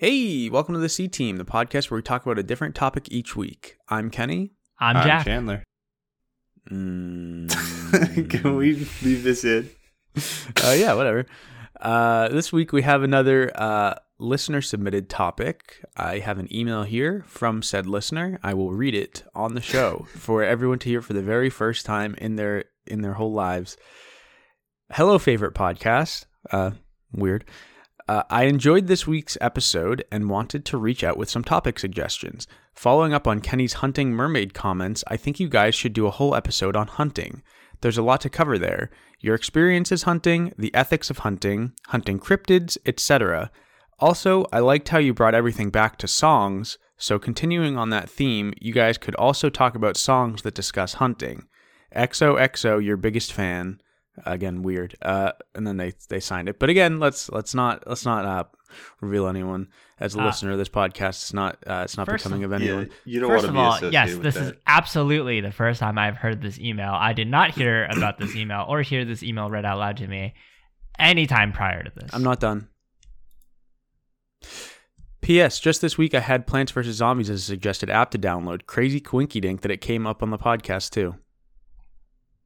[0.00, 3.08] Hey, welcome to the C Team, the podcast where we talk about a different topic
[3.10, 3.78] each week.
[3.88, 4.52] I'm Kenny.
[4.78, 5.24] I'm I'm Jack.
[5.26, 5.64] Chandler.
[6.70, 9.70] Mm, Can we leave this in?
[10.64, 11.26] uh, yeah, whatever.
[11.80, 15.84] Uh, this week we have another uh, listener submitted topic.
[15.96, 18.38] I have an email here from said listener.
[18.40, 21.84] I will read it on the show for everyone to hear for the very first
[21.84, 23.76] time in their in their whole lives.
[24.92, 26.26] Hello, favorite podcast.
[26.52, 26.70] Uh,
[27.12, 27.44] weird.
[28.08, 32.46] Uh, I enjoyed this week's episode and wanted to reach out with some topic suggestions.
[32.72, 36.34] Following up on Kenny's hunting mermaid comments, I think you guys should do a whole
[36.34, 37.42] episode on hunting.
[37.82, 38.88] There's a lot to cover there.
[39.20, 43.50] Your experiences hunting, the ethics of hunting, hunting cryptids, etc.
[43.98, 48.54] Also, I liked how you brought everything back to songs, so continuing on that theme,
[48.58, 51.46] you guys could also talk about songs that discuss hunting.
[51.94, 53.82] XOXO, your biggest fan.
[54.26, 54.96] Again, weird.
[55.02, 56.58] Uh, and then they they signed it.
[56.58, 58.44] But again, let's let's not let's not uh,
[59.00, 59.68] reveal anyone
[60.00, 61.22] as a Uh, listener of this podcast.
[61.22, 62.86] It's not uh, it's not first becoming of- of anyone.
[62.86, 64.42] Yeah, you don't First want of be all, yes, this that.
[64.44, 66.92] is absolutely the first time I've heard this email.
[66.92, 70.06] I did not hear about this email or hear this email read out loud to
[70.06, 70.34] me
[70.98, 72.10] anytime prior to this.
[72.12, 72.68] I'm not done.
[75.20, 75.58] P.S.
[75.60, 76.96] Just this week, I had Plants vs.
[76.96, 78.66] Zombies as a suggested app to download.
[78.66, 81.16] Crazy quinky dink that it came up on the podcast too.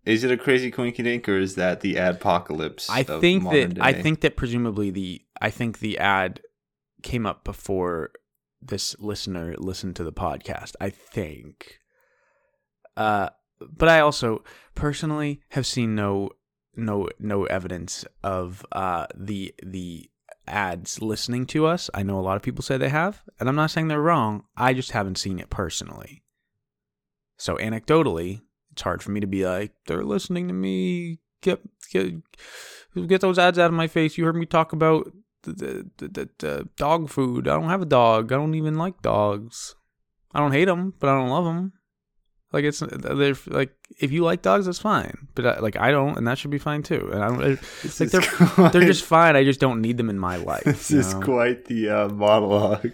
[0.04, 2.90] Is it a crazy quinky dink or is that the adpocalypse?
[2.90, 6.40] I of think that I think that presumably the I think the ad
[7.02, 8.10] came up before
[8.60, 10.74] this listener listened to the podcast.
[10.80, 11.78] I think.
[12.96, 13.30] Uh,
[13.60, 14.42] but I also
[14.74, 16.30] personally have seen no
[16.74, 20.10] no no evidence of uh the the
[20.46, 21.90] ads listening to us.
[21.94, 24.44] I know a lot of people say they have, and I'm not saying they're wrong.
[24.56, 26.24] I just haven't seen it personally.
[27.38, 28.42] So anecdotally,
[28.72, 31.18] it's hard for me to be like they're listening to me.
[31.40, 31.60] Get
[31.90, 32.14] get
[33.06, 34.16] get those ads out of my face.
[34.16, 35.12] You heard me talk about
[35.42, 35.52] the
[35.98, 37.48] the, the, the, dog food.
[37.48, 38.32] I don't have a dog.
[38.32, 39.74] I don't even like dogs.
[40.32, 41.72] I don't hate them, but I don't love them.
[42.52, 45.28] Like it's they're like if you like dogs, that's fine.
[45.34, 47.10] But I, like I don't, and that should be fine too.
[47.12, 47.60] And I don't.
[47.82, 49.36] This like they're quite- they're just fine.
[49.36, 50.64] I just don't need them in my life.
[50.64, 51.20] This is know?
[51.20, 52.92] quite the uh, monologue.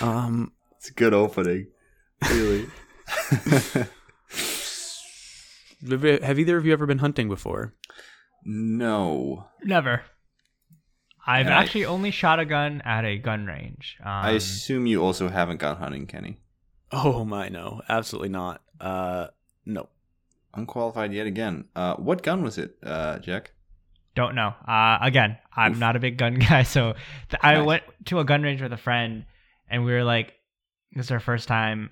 [0.00, 0.52] um.
[0.78, 1.68] It's a good opening,
[2.28, 2.66] really.
[5.90, 7.74] Have have either of you ever been hunting before?
[8.44, 10.02] no, Never.
[11.24, 13.96] I've Yeah, I- actually only shot a gun at a gun range.
[14.00, 16.38] Um, I assume you also haven't gone hunting, Kenny.
[16.90, 18.60] Oh my, no, absolutely not.
[18.80, 19.28] Uh,
[19.64, 19.88] no.
[20.54, 21.66] Unqualified yet again.
[21.76, 23.52] Uh, what gun was it, uh, Jack?
[24.14, 24.52] Don't know.
[24.68, 25.78] Uh, again, I'm Oof.
[25.78, 26.92] not a big gun guy, so
[27.30, 27.66] th- I Nice.
[27.66, 29.24] went to a gun range with a friend,
[29.70, 30.34] and we were like,
[30.92, 31.90] "This is our first time,"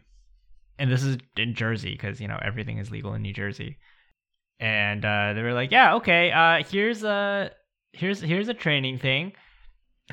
[0.81, 3.77] and this is in Jersey because you know everything is legal in New Jersey,
[4.59, 6.33] and uh, they were like, "Yeah, okay.
[6.33, 7.53] Uh, here's a
[7.93, 9.33] here's here's a training thing."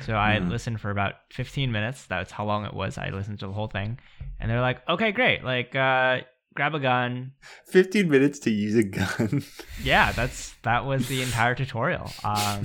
[0.02, 0.48] So I Mhm.
[0.48, 2.06] listened for about 15 minutes.
[2.06, 2.98] That's how long it was.
[2.98, 3.98] I listened to the whole thing,
[4.38, 5.42] and they're like, "Okay, great.
[5.42, 6.20] Like, uh,
[6.54, 7.32] grab a gun,
[7.66, 9.42] Fifteen minutes to use a gun.
[9.82, 12.14] yeah, that's that was the entire tutorial.
[12.22, 12.64] Um,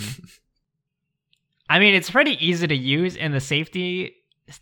[1.70, 4.16] I mean, it's pretty easy to use, and the safety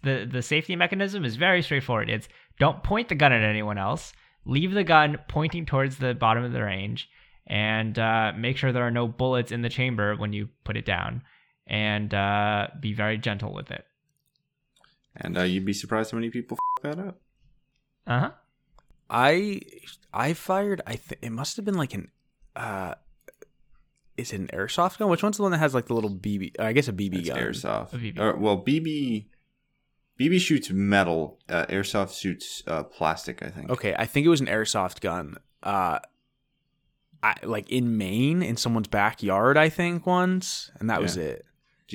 [0.03, 2.09] the the safety mechanism is very straightforward.
[2.09, 2.29] It's
[2.61, 4.13] don't point the gun at anyone else.
[4.45, 7.09] Leave the gun pointing towards the bottom of the range,
[7.47, 10.85] and uh, make sure there are no bullets in the chamber when you put it
[10.85, 11.21] down,
[11.67, 13.83] and uh, be very gentle with it.
[15.15, 17.17] and uh, you'd be surprised how many people f- that up.
[18.07, 18.31] Uh huh.
[19.09, 19.61] I
[20.13, 20.81] I fired.
[20.87, 22.09] I think it must have been like an.
[22.55, 22.95] uh
[24.17, 25.09] Is it an airsoft gun?
[25.09, 26.59] Which one's the one that has like the little BB?
[26.59, 27.37] I guess a BB It's gun.
[27.37, 27.93] airsoft.
[27.93, 28.19] A BB.
[28.19, 29.25] Or, well, BB
[30.21, 31.39] BB shoots metal.
[31.49, 33.41] Uh, airsoft shoots uh, plastic.
[33.41, 33.69] I think.
[33.69, 35.37] Okay, I think it was an airsoft gun.
[35.63, 35.99] Uh,
[37.23, 39.57] I like in Maine in someone's backyard.
[39.57, 41.45] I think once, and that was it.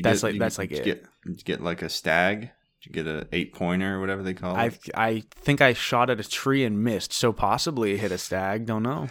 [0.03, 0.85] That's get- like- that's you- like it.
[0.85, 2.41] Get, did you get like a stag?
[2.41, 2.51] Did
[2.87, 4.91] you get a eight pointer or whatever they call I it?
[4.95, 8.67] I think I shot at a tree and missed, so possibly it hit a stag.
[8.67, 9.09] Don't know.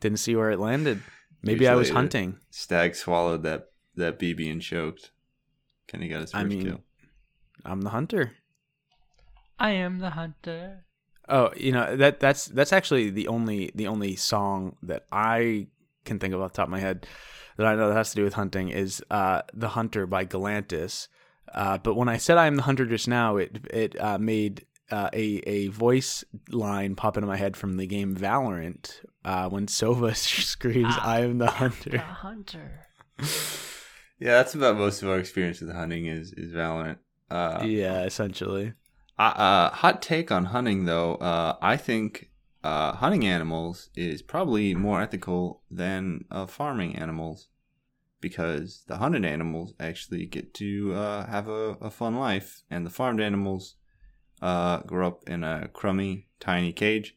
[0.00, 1.02] Didn't see where it landed.
[1.42, 2.38] Maybe I was hunting.
[2.50, 5.10] Stag swallowed that that BB and choked.
[5.86, 6.80] Kenny got his first I mean- kill.
[7.64, 8.32] I'm the hunter.
[9.58, 10.84] I am the hunter.
[11.28, 15.68] Oh, you know that that's that's actually the only the only song that I
[16.04, 17.06] can think of off the top of my head
[17.56, 21.08] that I know that has to do with hunting is uh, "The Hunter" by Galantis.
[21.54, 24.66] Uh, but when I said "I am the hunter" just now, it it uh, made
[24.90, 29.66] uh, a a voice line pop into my head from the game Valorant uh, when
[29.66, 32.86] Sova screams Ah, "I am the hunter." The hunter."
[33.18, 33.28] hunter.
[34.18, 36.98] Yeah, that's about most of our experience with hunting is is Valorant.
[37.32, 38.74] Uh, yeah, essentially.
[39.18, 41.14] Uh, uh, hot take on hunting, though.
[41.16, 42.30] Uh, I think
[42.62, 47.48] uh, hunting animals is probably more ethical than uh, farming animals
[48.20, 52.90] because the hunted animals actually get to uh, have a, a fun life, and the
[52.90, 53.76] farmed animals
[54.40, 57.16] uh, grow up in a crummy, tiny cage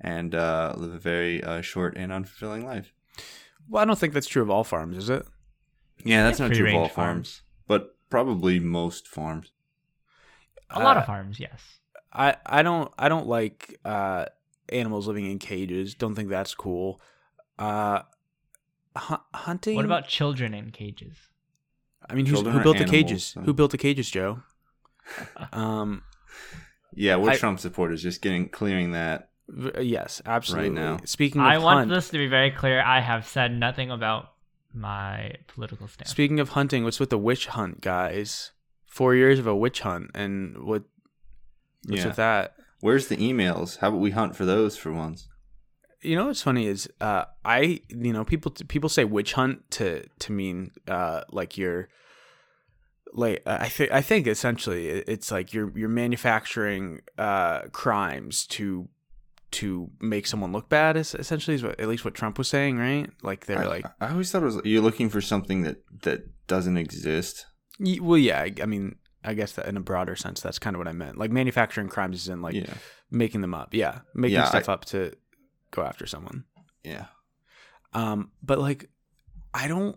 [0.00, 2.92] and uh, live a very uh, short and unfulfilling life.
[3.68, 5.24] Well, I don't think that's true of all farms, is it?
[6.04, 7.51] Yeah, that's Yeah, not true of all free-range farms, but
[8.12, 9.50] probably most farms.
[10.70, 11.60] A lot Uh, of farms, yes.
[12.12, 14.26] I I don't I don't like uh,
[14.68, 15.94] animals living in cages.
[15.94, 17.00] Don't think that's cool.
[17.58, 18.02] Uh,
[18.96, 19.76] hu- hunting.
[19.76, 21.16] What about children in cages?
[22.10, 23.24] I mean, who's, who built the animals, cages?
[23.24, 24.42] so- Who built the cages, Joe?
[25.52, 26.02] um,
[26.94, 28.02] Yeah, we're I- Trump supporters.
[28.02, 29.30] Just getting clearing that.
[29.48, 30.70] v- yes, absolutely.
[30.70, 30.98] Right now.
[31.04, 32.82] Speaking of I want hunt, this to be very clear.
[32.82, 34.31] I have said nothing about
[34.74, 36.10] my political stance.
[36.10, 38.52] speaking of hunting, what's with the witch hunt, guys?
[38.86, 40.82] Four years of a witch hunt, and what?
[41.86, 42.08] What's Yeah.
[42.08, 42.54] with that?
[42.80, 43.78] Where's the emails?
[43.78, 45.28] How about we hunt for those for once?
[46.00, 50.04] You know what's funny is uh, I you know people people say witch hunt to
[50.18, 51.88] to mean uh, like you're
[53.12, 58.88] like I think I think essentially it's like you're you're manufacturing uh, crimes to
[59.52, 60.96] to make someone look bad.
[60.96, 63.08] Is essentially is what, at least what Trump was saying, right?
[63.22, 66.24] Like they're I, like, I always thought it was you're looking for something that that
[66.46, 67.46] doesn't exist.
[67.78, 68.40] y- well, yeah.
[68.40, 70.92] I, I mean, I guess that in a broader sense, that's kind of what I
[70.92, 71.18] meant.
[71.18, 72.74] Like manufacturing crimes is in like yeah,
[73.10, 73.72] making them up.
[73.74, 75.12] Yeah, making Yeah, stuff I- up to
[75.70, 76.44] go after someone.
[76.84, 77.06] yeah.
[77.94, 78.88] Um, but like,
[79.52, 79.96] I don't.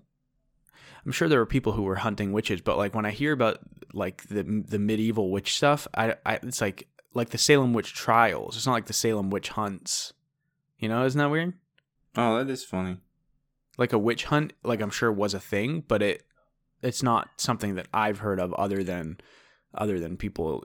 [1.05, 3.59] I'm sure there were people who were hunting witches, but like when I hear about
[3.93, 8.55] like the the medieval witch stuff, I, I it's like like the Salem witch trials.
[8.55, 10.13] It's not like the Salem witch hunts.
[10.77, 11.53] You know, isn't that weird?
[12.15, 12.97] Oh, that is funny.
[13.77, 16.23] Like a witch hunt, like I'm sure was a thing, but it
[16.83, 19.17] it's not something that I've heard of other than
[19.73, 20.63] other than people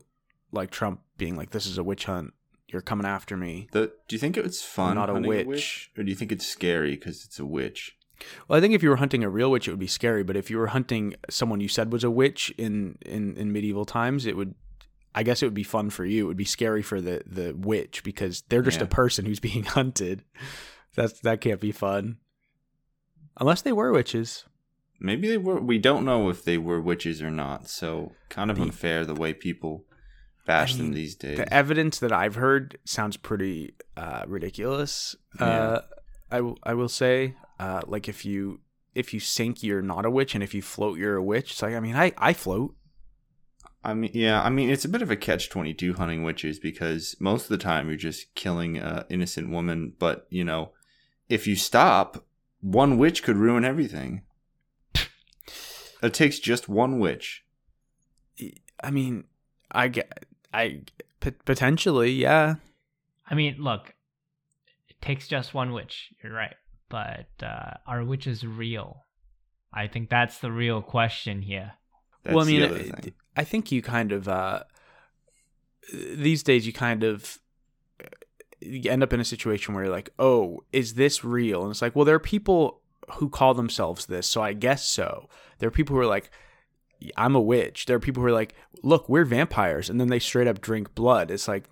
[0.52, 2.34] like Trump being like, "This is a witch hunt.
[2.68, 4.96] You're coming after me." The, do you think it's fun?
[4.96, 5.90] not a hunting witch.
[5.96, 7.96] or do you think it's scary because it's a witch?
[8.46, 10.22] Well, I think if you were hunting a real witch, it would be scary.
[10.22, 13.84] But if you were hunting someone you said was a witch in, in, in medieval
[13.84, 14.54] times, it would,
[15.14, 16.24] I guess, it would be fun for you.
[16.24, 18.84] It would be scary for the, the witch because they're just Yeah.
[18.84, 20.22] a person who's being hunted.
[20.94, 22.18] That's that can't be fun,
[23.38, 24.44] unless they were witches.
[25.00, 25.60] Maybe they were.
[25.60, 27.68] We don't know if they were witches or not.
[27.68, 29.84] So kind of The- unfair the way people
[30.46, 31.38] bash I them these days.
[31.38, 35.16] The evidence that I've heard sounds pretty uh, ridiculous.
[35.38, 35.46] Yeah.
[35.46, 35.80] Uh,
[36.30, 38.60] I w- I will say, uh, like if you
[38.94, 41.52] if you sink, you're not a witch, and if you float, you're a witch.
[41.52, 42.74] It's like I mean, I I float.
[43.82, 46.58] I mean, yeah, I mean, it's a bit of a catch twenty two hunting witches
[46.58, 50.72] because most of the time you're just killing an innocent woman, but you know,
[51.28, 52.26] if you stop,
[52.60, 54.22] one witch could ruin everything.
[56.02, 57.44] It takes just one witch.
[58.82, 59.24] I mean,
[59.70, 60.80] I get, I
[61.20, 62.54] p- potentially, yeah.
[63.28, 63.94] I mean, look,
[64.88, 66.08] it takes just one witch.
[66.22, 66.54] You're right,
[66.88, 69.04] but uh, are witches real?
[69.74, 71.74] I think that's the real question here.
[72.22, 73.14] That's well, I mean, thing.
[73.36, 74.64] I think you kind of uh,
[75.92, 77.38] these days you kind of
[78.60, 81.62] you end up in a situation where you're like, oh, is this real?
[81.62, 82.82] And it's like, well, there are people
[83.14, 85.28] who call themselves this, so I guess so.
[85.58, 86.30] There are people who are like,
[87.16, 87.86] I'm a witch.
[87.86, 90.94] There are people who are like, look, we're vampires, and then they straight up drink
[90.94, 91.30] blood.
[91.30, 91.64] It's like,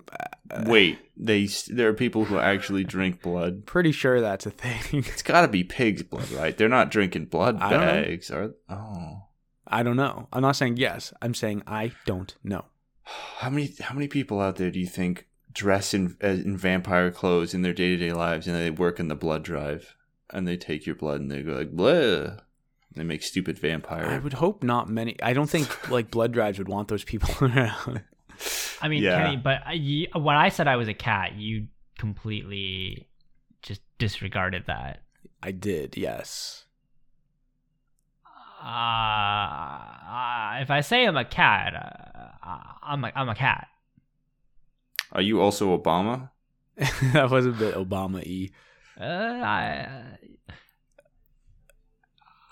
[0.49, 3.65] uh, Wait, they there are people who actually drink blood.
[3.65, 5.03] pretty sure that's a thing.
[5.13, 6.57] It's got to be pig's blood, right?
[6.57, 8.55] They're not drinking blood I bags, are?
[8.67, 9.25] Oh,
[9.69, 10.27] I don't know.
[10.33, 11.13] I'm not saying yes.
[11.21, 12.65] I'm saying I don't know.
[13.03, 17.11] how many how many people out there do you think dress in uh, in vampire
[17.11, 19.95] clothes in their day to day lives, and they work in the blood drive,
[20.31, 22.37] and they take your blood and they go like blah.
[22.95, 24.05] They make stupid vampire.
[24.05, 25.15] I would hope not many.
[25.21, 28.01] I don't think like blood drives would want those people around.
[28.81, 29.23] I mean, Yeah.
[29.23, 33.07] Kenny, but I, when I said I was a cat, you completely
[33.61, 35.03] just disregarded that.
[35.43, 36.65] I did, yes.
[38.69, 43.67] Uh, if I say I'm a cat, uh, I'm a, I'm a cat.
[45.11, 46.29] Are you also Obama?
[47.13, 48.49] that was a bit Obama y.
[48.99, 49.87] Uh, I,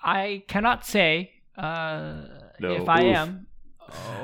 [0.03, 2.23] I cannot say uh,
[2.59, 3.15] No, if I oof.
[3.15, 3.47] am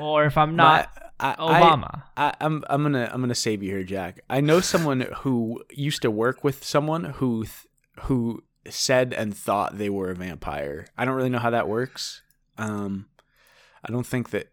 [0.00, 2.02] or if I'm not I, Obama.
[2.16, 4.20] I, I, I'm I'm gonna I'm gonna save you here, Jack.
[4.28, 7.66] I know someone who used to work with someone who th-
[8.00, 10.86] who said and thought they were a vampire.
[10.96, 12.22] I don't really know how that works.
[12.58, 13.06] Um,
[13.84, 14.48] I don't think that.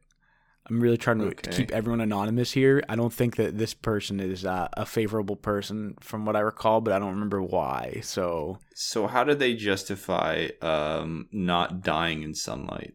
[0.69, 1.51] I'm really trying to Okay.
[1.51, 2.83] keep everyone anonymous here.
[2.87, 6.79] I don't think that this person is uh, a favorable person from what I recall,
[6.81, 7.99] but I don't remember why.
[8.03, 12.93] So So how do they justify um, not dying in sunlight?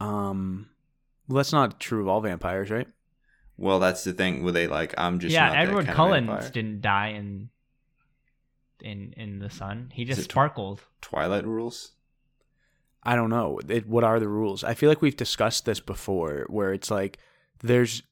[0.00, 0.68] Um,
[1.28, 2.86] well, that's not true of all vampires, right?
[3.56, 4.44] Well, that's the thing.
[4.44, 6.50] Were they like, I'm just yeah, not that Edward kind Cullen vampire.
[6.50, 7.50] didn't die in
[8.82, 9.90] in in the sun.
[9.92, 10.82] He just it sparkled.
[11.00, 11.92] Twilight rules.
[13.02, 13.60] I don't know.
[13.68, 14.64] It, what are the rules?
[14.64, 17.18] I feel like we've discussed this before, where it's like
[17.60, 18.02] there's.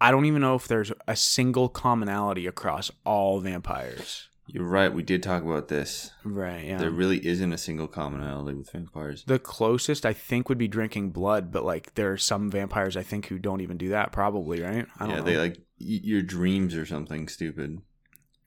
[0.00, 4.28] I don't even know if there's a single commonality across all vampires.
[4.48, 4.92] You're right.
[4.92, 6.12] We did talk about this.
[6.22, 6.66] Right.
[6.66, 6.78] Yeah.
[6.78, 9.24] There really isn't a single commonality with vampires.
[9.24, 13.02] the closest I think would be drinking blood, but like there are some vampires I
[13.02, 14.12] think who don't even do that.
[14.12, 14.86] Probably right.
[15.00, 15.14] I don't know.
[15.14, 15.22] yeah, know.
[15.22, 17.80] they like eat your dreams or something stupid.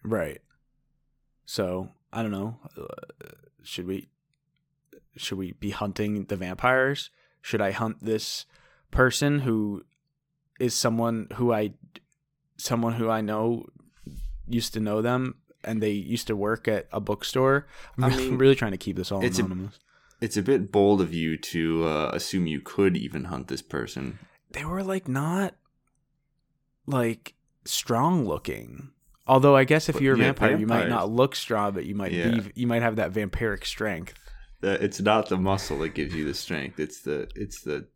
[0.04, 0.40] Right.
[1.50, 2.60] So I don't know.
[2.78, 2.86] Uh,
[3.64, 4.08] should we
[5.18, 7.10] should we be hunting the vampires?
[7.42, 8.46] Should I hunt this
[8.92, 9.84] person who
[10.60, 11.74] is someone who I
[12.58, 13.66] someone who I know
[14.48, 17.66] used to know them and they used to work at a bookstore?
[17.98, 19.80] I'm I mean, really trying to keep this all it's a- anonymous.
[20.22, 24.20] It's a bit bold of you to uh, assume you could even hunt this person.
[24.52, 25.56] they were like not
[26.86, 27.34] like
[27.66, 28.92] strong looking.
[29.30, 31.94] Although I guess if you're a yeah, vampire, you might not look strong, but you
[31.96, 32.32] might Yeah.
[32.32, 34.14] be you might have that vampiric strength.
[34.62, 36.80] It's not the muscle that gives you the strength.
[36.80, 37.88] It's the it's the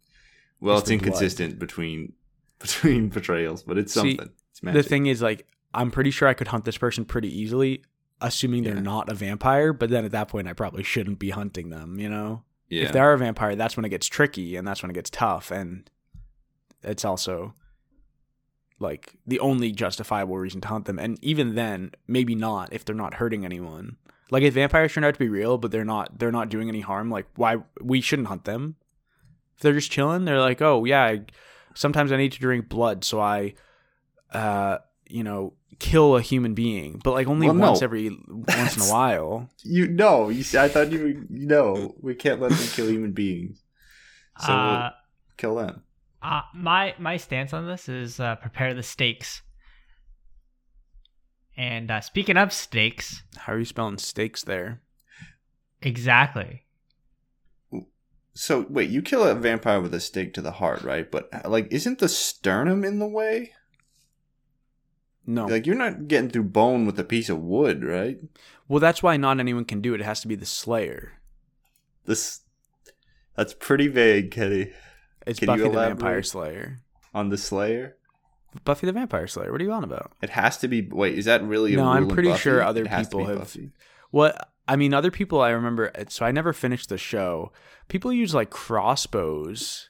[0.61, 1.05] well, It's it's, the blood.
[1.07, 2.13] inconsistent between
[2.59, 4.29] between portrayals, but it's See, something.
[4.51, 7.83] it's The thing is, like, I'm pretty sure I could hunt this person pretty easily,
[8.21, 9.73] assuming they're not a vampire.
[9.73, 11.99] But then at that point, I probably shouldn't be hunting them.
[11.99, 12.83] You know, yeah.
[12.83, 15.09] if they are a vampire, that's when it gets tricky, and that's when it gets
[15.09, 15.89] tough, and
[16.83, 17.55] it's also
[18.83, 20.99] like the only justifiable reason to hunt them.
[20.99, 23.97] And even then, maybe not if they're not hurting anyone.
[24.29, 26.81] Like if vampires turn out to be real, but they're not they're not doing any
[26.81, 28.75] harm, like why we shouldn't hunt them.
[29.55, 31.21] If they're just chilling, they're like, oh yeah, I,
[31.75, 33.53] sometimes I need to drink blood, so I,
[34.33, 37.67] uh, you know, kill a human being, but like only Well, no.
[37.71, 39.49] once every once in a while.
[39.63, 43.11] you know, you see, I thought you you know we can't let them kill human
[43.11, 43.61] beings.
[44.39, 44.91] So we'll uh,
[45.37, 45.83] kill them.
[46.23, 49.41] Uh, my my stance on this is uh, prepare the steaks.
[51.55, 54.81] And uh, speaking of steaks, How are you spelling steaks there?
[55.81, 56.63] exactly.
[58.33, 61.09] So wait, you kill a vampire with a stake to the heart, right?
[61.09, 63.51] But like, isn't the sternum in the way?
[65.25, 65.45] No.
[65.45, 68.17] Like, you're not getting through bone with a piece of wood, right?
[68.67, 70.01] well, that's why not anyone can do it.
[70.01, 71.13] It has to be the Slayer.
[72.05, 72.41] This
[73.35, 74.71] that's pretty vague, Kenny.
[75.25, 75.69] It's Can Buffy the?
[75.69, 76.79] Vampire Slayer.
[77.13, 77.95] On the Slayer,
[78.65, 79.51] Buffy the Vampire Slayer.
[79.51, 80.11] What are you on about?
[80.21, 80.81] it has to be.
[80.81, 81.73] Wait, is that really?
[81.73, 83.71] A No, I'm pretty sure other people have- Buffy.
[84.11, 85.91] What I mean, other people I remember.
[86.09, 87.51] So I never finished the show.
[87.87, 89.89] People use like crossbows,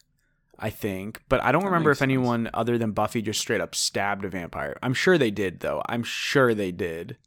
[0.60, 3.75] I think, but I don't That remember if anyone other than Buffy just straight up
[3.75, 4.78] stabbed a vampire.
[4.82, 5.82] I'm sure they did, though.
[5.88, 7.18] I'm sure they did.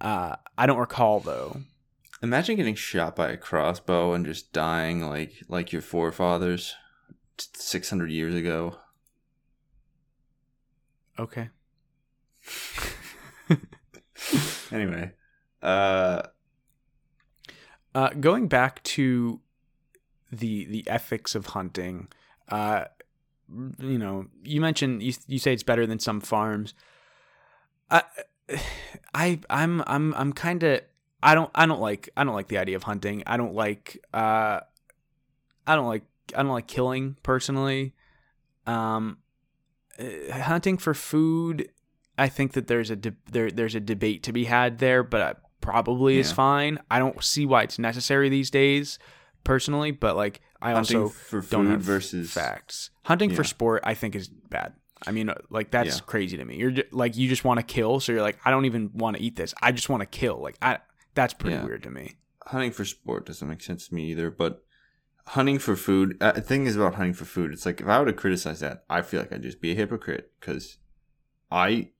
[0.00, 1.60] Uh, I don't recall though.
[2.22, 6.74] Imagine getting shot by a crossbow and just dying like like your forefathers,
[7.56, 8.76] six hundred years ago.
[11.18, 11.48] Okay.
[14.70, 15.12] Anyway,
[15.62, 16.22] uh,
[17.94, 19.40] Uh, going back to
[20.30, 22.08] the the ethics of hunting,
[22.48, 22.84] uh,
[23.78, 26.72] you know, you mentioned you you say it's better than some farms.
[27.90, 28.02] I,
[29.14, 30.80] I I'm I'm I'm kind of
[31.22, 33.22] I don't I don't like I don't like the idea of hunting.
[33.26, 34.60] I don't like uh,
[35.66, 37.94] I don't like I don't like killing personally.
[38.66, 39.18] Um,
[39.98, 41.68] uh, hunting for food,
[42.18, 45.20] I think that there's a de- there there's a debate to be had there, but
[45.20, 46.78] uh, probably is fine.
[46.90, 48.98] I don't see why it's necessary these days,
[49.44, 49.90] personally.
[49.90, 52.90] But like, I hunting also for don't have versus facts.
[53.04, 54.74] Hunting for sport, I think, is bad.
[55.04, 56.02] I mean, uh, like that's Yeah.
[56.06, 56.56] crazy to me.
[56.56, 59.22] You're like you just want to kill, so you're like, I don't even want to
[59.22, 59.52] eat this.
[59.60, 60.40] I just want to kill.
[60.40, 60.78] Like I,
[61.14, 61.64] that's pretty Yeah.
[61.64, 62.16] weird to me.
[62.46, 64.30] hunting for sport doesn't make sense to me either.
[64.30, 64.64] But
[65.28, 67.52] hunting for food, uh, the thing is about hunting for food.
[67.52, 69.74] It's like if I were to criticize that, I feel like I'd just be a
[69.74, 70.78] hypocrite because
[71.50, 71.90] I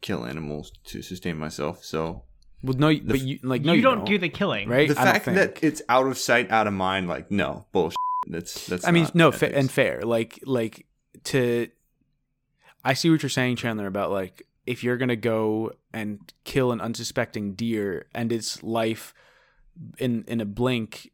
[0.00, 1.84] kill animals to sustain myself.
[1.84, 2.24] So
[2.62, 4.88] Well, no, but you like no, you, you, don't, do the killing, right?
[4.88, 7.96] the I fact that it's out of sight, out of mind, like no bullshit.
[8.26, 8.86] That's that's.
[8.86, 10.02] I mean, no, fa- and fair.
[10.02, 10.86] Like, like
[11.24, 11.68] to.
[12.84, 13.86] I see what you're saying, Chandler.
[13.86, 19.14] About like if you're gonna go and kill an unsuspecting deer and its life
[19.98, 21.10] in in a blink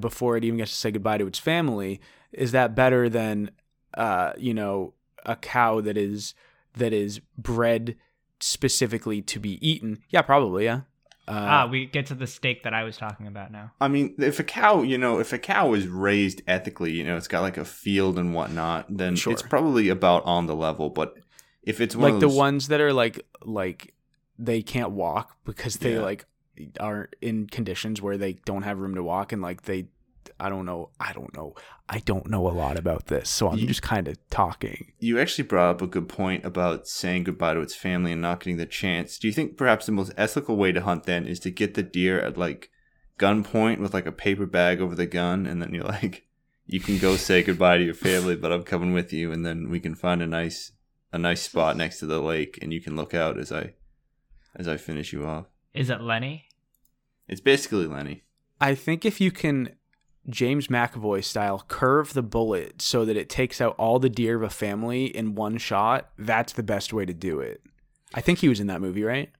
[0.00, 2.00] before it even gets to say goodbye to its family,
[2.32, 3.50] is that better than,
[3.94, 4.94] uh, you know,
[5.26, 6.34] a cow that is
[6.74, 7.96] that is bred
[8.40, 10.02] specifically to be eaten?
[10.10, 10.64] Yeah, probably.
[10.64, 10.82] Yeah.
[11.26, 13.72] Uh, Ah, we get to the steak that I was talking about now.
[13.80, 17.16] I mean, if a cow, you know, if a cow is raised ethically, you know,
[17.18, 19.32] it's got like a field and whatnot, then Sure.
[19.34, 20.88] it's probably about on the level.
[20.88, 21.18] But
[21.62, 23.92] if it's one like of the ones that are like like
[24.38, 26.00] they can't walk because they Yeah.
[26.00, 26.24] like
[26.80, 29.88] are in conditions where they don't have room to walk and like they
[30.40, 31.54] I don't know I don't know
[31.88, 34.92] I don't know a lot about this so I'm You- just kind of talking.
[34.98, 38.40] you actually brought up a good point about saying goodbye to its family and not
[38.40, 39.18] getting the chance.
[39.18, 41.82] Do you think perhaps the most ethical way to hunt then is to get the
[41.82, 42.70] deer at like
[43.18, 46.26] gunpoint with like a paper bag over the gun, and then you're like,
[46.66, 49.68] you can go say goodbye to your family, but I'm coming with you, and then
[49.70, 50.72] we can find a nice
[51.12, 53.72] a nice spot next to the lake, and you can look out as I
[54.54, 55.46] as I finish you off.
[55.74, 56.47] Is it Lenny?
[57.28, 58.22] It's basically Lenny.
[58.60, 59.76] I think if you can
[60.28, 64.42] James McAvoy style curve the bullet so that it takes out all the deer of
[64.42, 67.62] a family in one shot, that's the best way to do it.
[68.14, 69.30] I think he was in that movie, right?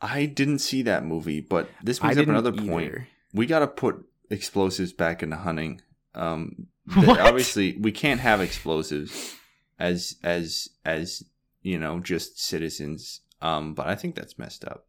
[0.00, 2.86] I didn't see that movie, but this brings up another point.
[2.86, 3.08] either.
[3.32, 5.80] We got to put explosives back into hunting.
[6.14, 6.66] Um,
[6.96, 9.36] obviously, we can't have explosives
[9.78, 11.22] as as as
[11.62, 13.20] you know just citizens.
[13.40, 14.86] Um, but I think that's messed up.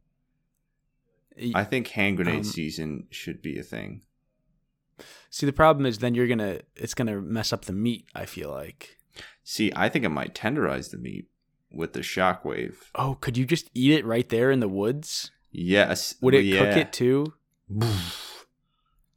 [1.56, 4.02] I think hand grenade Um, season should be a thing.
[5.30, 8.06] See, the problem is then you're gonna it's gonna mess up the meat.
[8.14, 8.98] I feel like.
[9.44, 11.28] See, I think it might tenderize the meat
[11.72, 12.76] with the shockwave.
[12.96, 15.32] Oh, could you just eat it right there in the woods?
[15.52, 16.16] Yes.
[16.22, 16.60] Would it yeah.
[16.60, 17.34] cook it too?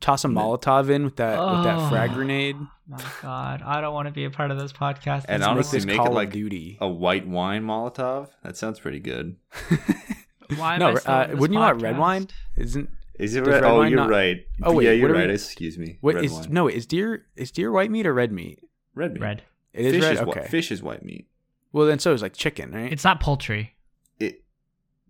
[0.00, 2.14] Toss a Molotov in with that with that frag Oh.
[2.14, 2.56] grenade.
[2.88, 5.24] My God, I don't want to be a part of this podcast.
[5.28, 6.78] And This honestly, is- make this make it Call like Duty.
[6.80, 8.28] A white wine Molotov?
[8.42, 9.36] That sounds pretty good.
[10.56, 12.28] why am no, I still uh, in this wouldn't you want red wine?
[12.56, 13.62] Isn't Is it Does red?
[13.62, 14.46] red Oh, you're not- right.
[14.62, 15.30] Oh, wait, yeah, what you're are we- right.
[15.30, 15.98] Excuse me.
[16.00, 16.46] what red is wine.
[16.50, 16.68] no?
[16.68, 18.60] Is deer is deer white meat or red meat?
[18.94, 19.20] red meat.
[19.22, 19.42] Red.
[19.72, 20.12] It is fish red.
[20.14, 20.40] is okay.
[20.40, 21.26] White, fish is white meat.
[21.72, 22.90] Well, then so is like chicken, right?
[22.92, 23.74] It's not poultry.
[24.18, 24.42] It.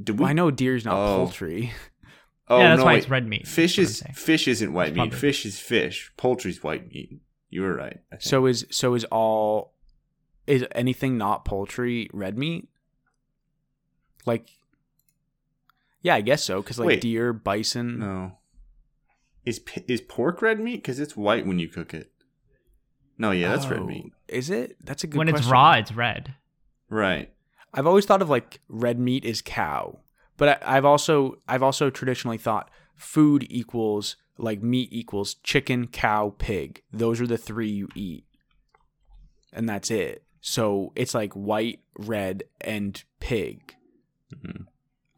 [0.02, 0.20] Do we?
[0.20, 1.16] well, I know deer's not Oh.
[1.16, 1.72] poultry.
[2.48, 2.98] Oh, yeah, that's no, why wait.
[2.98, 3.48] it's red meat.
[3.48, 5.00] Fish is what fish isn't white It's meat.
[5.00, 6.12] probably- Fish is fish.
[6.16, 7.20] Poultry's white meat.
[7.50, 7.98] You were right.
[8.20, 9.72] So is so is all
[10.46, 12.68] is anything not poultry red meat?
[14.26, 14.48] Like,
[16.06, 16.62] yeah, I guess so.
[16.62, 17.00] Because like Wait.
[17.00, 17.98] deer, bison.
[17.98, 18.38] no.
[19.44, 20.76] Is is pork red meat?
[20.76, 22.12] Because it's white when you cook it.
[23.18, 24.12] No, yeah, that's red Oh, meat.
[24.28, 24.76] Is it?
[24.84, 25.18] That's a good.
[25.18, 25.52] when it's question.
[25.52, 26.34] raw, it's red.
[26.88, 27.32] Right.
[27.74, 29.98] I've always thought of like red meat is cow,
[30.36, 36.34] but I, I've also I've also traditionally thought food equals like meat equals chicken, cow,
[36.38, 36.82] pig.
[36.92, 38.24] Those are the three you eat,
[39.52, 40.22] and that's it.
[40.40, 43.74] So it's like white, red, and pig.
[44.34, 44.66] Mhm.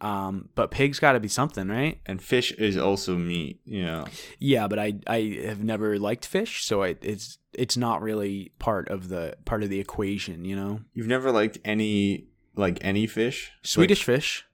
[0.01, 2.01] Um, but pig's got to be something, right?
[2.07, 3.61] And fish is also meat.
[3.65, 4.05] Yeah.
[4.39, 8.89] Yeah, but I I have never liked fish, so I, it's it's not really part
[8.89, 10.81] of the part of the equation, you know.
[10.95, 13.51] You've never liked any like any fish?
[13.63, 14.45] Swedish fish,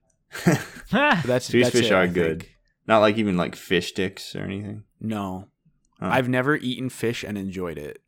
[0.47, 2.41] Like, but that's Swedish that's fish it, are I good.
[2.45, 2.57] think.
[2.87, 4.85] not like even like fish sticks or anything.
[5.01, 5.49] No,
[6.01, 6.09] Huh.
[6.11, 8.01] I've never eaten fish and enjoyed it.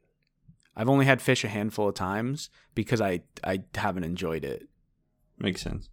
[0.75, 4.69] I've only had fish a handful of times because I I haven't enjoyed it.
[5.39, 5.89] Makes sense.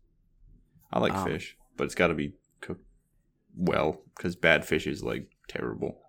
[0.93, 2.85] I like Um, fish, but it's got to be cooked
[3.55, 5.99] well because bad fish is like terrible.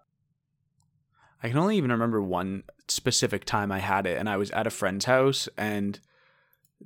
[1.43, 4.67] I can only even remember one specific time I had it, and I was at
[4.67, 5.99] a friend's house, and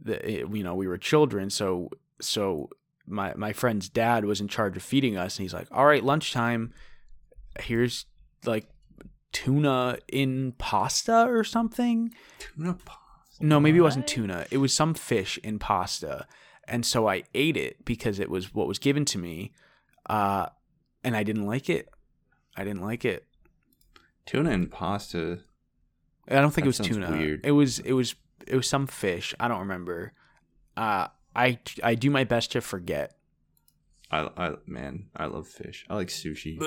[0.00, 2.70] the, it, you know we were children, so so
[3.06, 6.02] my my friend's dad was in charge of feeding us, and he's like, "All right,
[6.04, 6.72] lunchtime.
[7.60, 8.06] Here's
[8.44, 8.68] like
[9.32, 13.44] tuna in pasta or something." Tuna pasta.
[13.44, 14.46] No, maybe it wasn't tuna.
[14.50, 16.26] It was some fish in pasta.
[16.68, 19.52] And so I ate it because it was what was given to me.
[20.08, 20.46] Uh,
[21.02, 21.88] and I didn't like it.
[22.56, 23.26] I didn't like it.
[24.26, 25.40] Tuna and pasta.
[26.28, 27.10] I don't think That it was tuna.
[27.10, 27.40] weird.
[27.44, 28.14] It was it was
[28.46, 29.34] it was some fish.
[29.40, 30.12] I don't remember.
[30.76, 33.16] Uh, I I do my best to forget.
[34.10, 35.86] I, I man, I love fish.
[35.88, 36.58] I like sushi.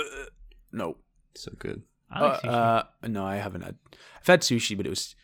[0.71, 0.97] No.
[1.35, 1.83] so good.
[2.09, 2.47] I like uh,
[3.03, 3.75] uh, no, I haven't had.
[4.19, 5.15] I've had sushi, but it was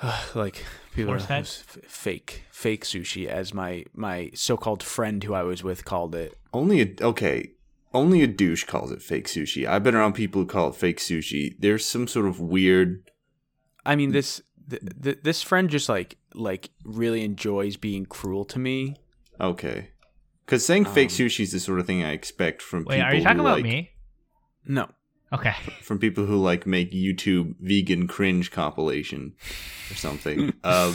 [0.34, 1.38] like people are Force fed?
[1.38, 5.84] it was f- fake, fake sushi, as my my so-called friend who I was with
[5.84, 6.36] called it.
[6.52, 7.52] Only a okay.
[7.94, 9.66] Only a douche calls it fake sushi.
[9.66, 11.54] I've been around people who call it fake sushi.
[11.58, 13.10] There's some sort of weird.
[13.84, 18.58] I mean this th- th- this friend just like like really enjoys being cruel to
[18.58, 18.96] me.
[19.40, 19.90] Okay,
[20.46, 23.08] because saying fake Um, sushi is the sort of thing I expect from Wait, people.
[23.10, 23.90] are you talking who, about like, me?
[24.66, 24.88] No,
[25.32, 25.54] Okay.
[25.80, 29.34] From people who like make YouTube vegan cringe compilation
[29.90, 30.52] or something.
[30.64, 30.94] uh,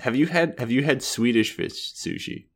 [0.00, 2.46] have you had Have you had Swedish fish sushi?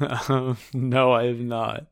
[0.74, 1.86] no, I have not.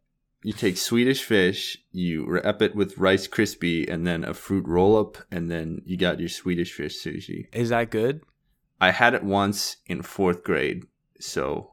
[0.44, 4.98] You take Swedish fish, you wrap it with Rice Krispie, and then a fruit roll
[4.98, 7.46] up, and then you got your Swedish fish sushi.
[7.52, 8.22] Is that good?
[8.80, 10.86] I had it once in fourth grade,
[11.20, 11.71] so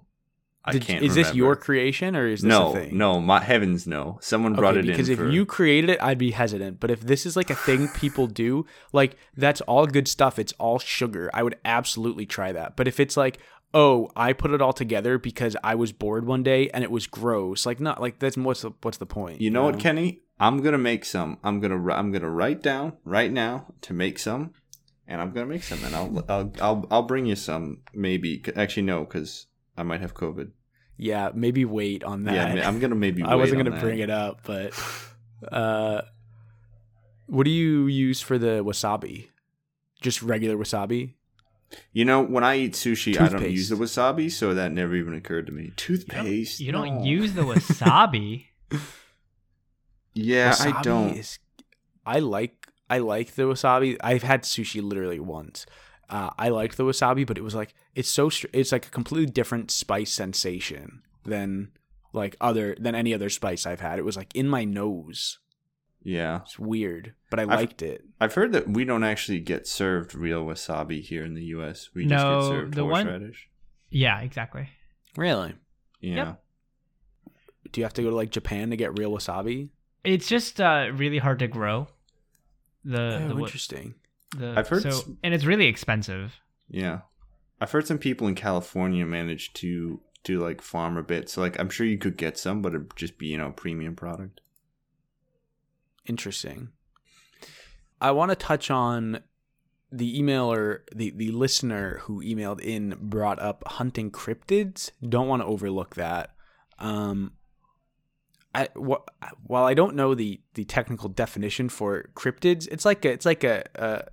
[0.66, 1.04] I Did- can't.
[1.04, 2.98] is this your creation or is this no, a thing?
[2.98, 4.18] no, my heavens, no.
[4.22, 5.34] Someone brought Okay, it because in Because if for.
[5.34, 6.80] you created it, I'd be hesitant.
[6.80, 10.38] But if this is like a thing people do, like that's all good stuff.
[10.38, 11.30] It's all sugar.
[11.34, 12.76] I would absolutely try that.
[12.76, 13.40] But if it's like,
[13.74, 17.08] oh, I put it all together because I was bored one day and it was
[17.08, 19.40] gross, like not like that's what's the what's the point?
[19.42, 20.22] you know what, Kenny?
[20.42, 21.38] I'm gonna make some.
[21.44, 21.82] I'm gonna.
[21.94, 24.54] I'm gonna write down right now to make some,
[25.08, 26.26] and I'm gonna make some, and I'll.
[26.30, 26.54] I'll.
[26.62, 26.88] I'll.
[26.92, 27.80] I'll bring you some.
[27.94, 28.42] Maybe.
[28.56, 29.48] Actually, no, because
[29.80, 30.52] I might have COVID.
[30.98, 32.36] Yeah, maybe wait on that.
[32.58, 33.24] Yeah, I'm gonna maybe.
[33.34, 34.74] I wasn't gonna bring it up, but
[35.52, 36.02] uh,
[37.28, 39.30] what do you use for the wasabi?
[40.02, 41.14] Just regular wasabi?
[41.94, 45.14] You know, when I eat sushi, I don't use the wasabi, so that never even
[45.14, 45.72] occurred to me.
[45.78, 46.60] Toothpaste?
[46.60, 47.04] You don't No.
[47.04, 48.46] use the wasabi.
[50.14, 51.16] Yeah, I don't.
[51.16, 51.40] Is,
[52.06, 53.98] I like I like the wasabi.
[54.02, 55.66] I've had sushi literally once.
[56.10, 58.90] Uh, I liked the wasabi, but it was like it's so str- it's like a
[58.90, 61.70] completely different spice sensation than
[62.14, 64.00] like other than any other spice I've had.
[64.00, 65.38] It was like in my nose.
[66.02, 68.06] Yeah, It's weird, but I I've- liked it.
[68.22, 71.90] I've heard that we don't actually get served real wasabi here in the U.S.
[71.94, 73.50] We just get served the one- horseradish.
[73.90, 74.70] yeah, exactly.
[75.18, 75.56] Really?
[76.00, 76.16] Yeah.
[76.16, 76.44] Yep.
[77.74, 79.70] Do you have to go to like Japan to get real wasabi?
[80.06, 81.90] It's just uh, really hard to grow.
[82.86, 83.96] The, oh, the, wa- interesting.
[84.38, 86.36] The I've heard so, s- and it's really expensive.
[86.70, 87.00] Yeah.
[87.62, 91.30] I've heard some people in California manage to do like farm a bit.
[91.30, 93.96] So like I'm sure you could get some, but it'd just be, you know, premium
[93.96, 94.42] product.
[96.06, 96.70] Interesting.
[98.02, 99.22] I want to touch on
[99.92, 104.92] the emailer, the, the listener who emailed in brought up hunting cryptids.
[105.08, 106.32] Don't want to overlook that.
[106.78, 107.34] Um,
[108.56, 109.04] I wh-
[109.44, 113.44] while I don't know the the technical definition for cryptids, it's like a, it's like
[113.44, 114.04] a, a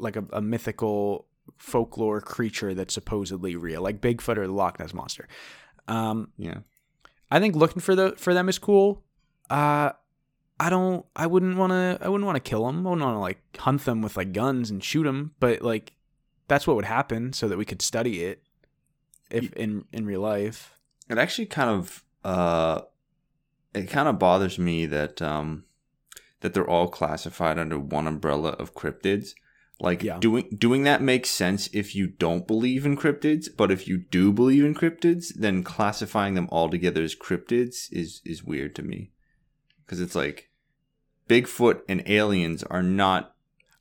[0.00, 1.26] like a, a mythical
[1.58, 5.28] folklore creature that's supposedly real, like Bigfoot or the Loch Ness monster.
[5.88, 6.58] Um, Yeah.
[7.30, 9.04] I think looking for the for them is cool.
[9.48, 9.92] Uh
[10.58, 12.86] I don't I wouldn't want to I wouldn't want to kill them.
[12.86, 15.92] I wouldn't want to like hunt them with like guns and shoot them, but like
[16.48, 18.42] that's what would happen so that we could study it
[19.30, 20.74] if in in real life.
[21.08, 22.82] It actually kind of uh
[23.74, 25.64] it kind of bothers me that um
[26.40, 29.34] that they're all classified under one umbrella of cryptids.
[29.82, 30.18] Like Yeah.
[30.18, 34.30] doing doing that makes sense if you don't believe in cryptids, but if you do
[34.32, 39.10] believe in cryptids, then classifying them all together as cryptids is is weird to me.
[39.86, 40.50] Cuz it's like
[41.28, 43.34] Bigfoot and aliens are not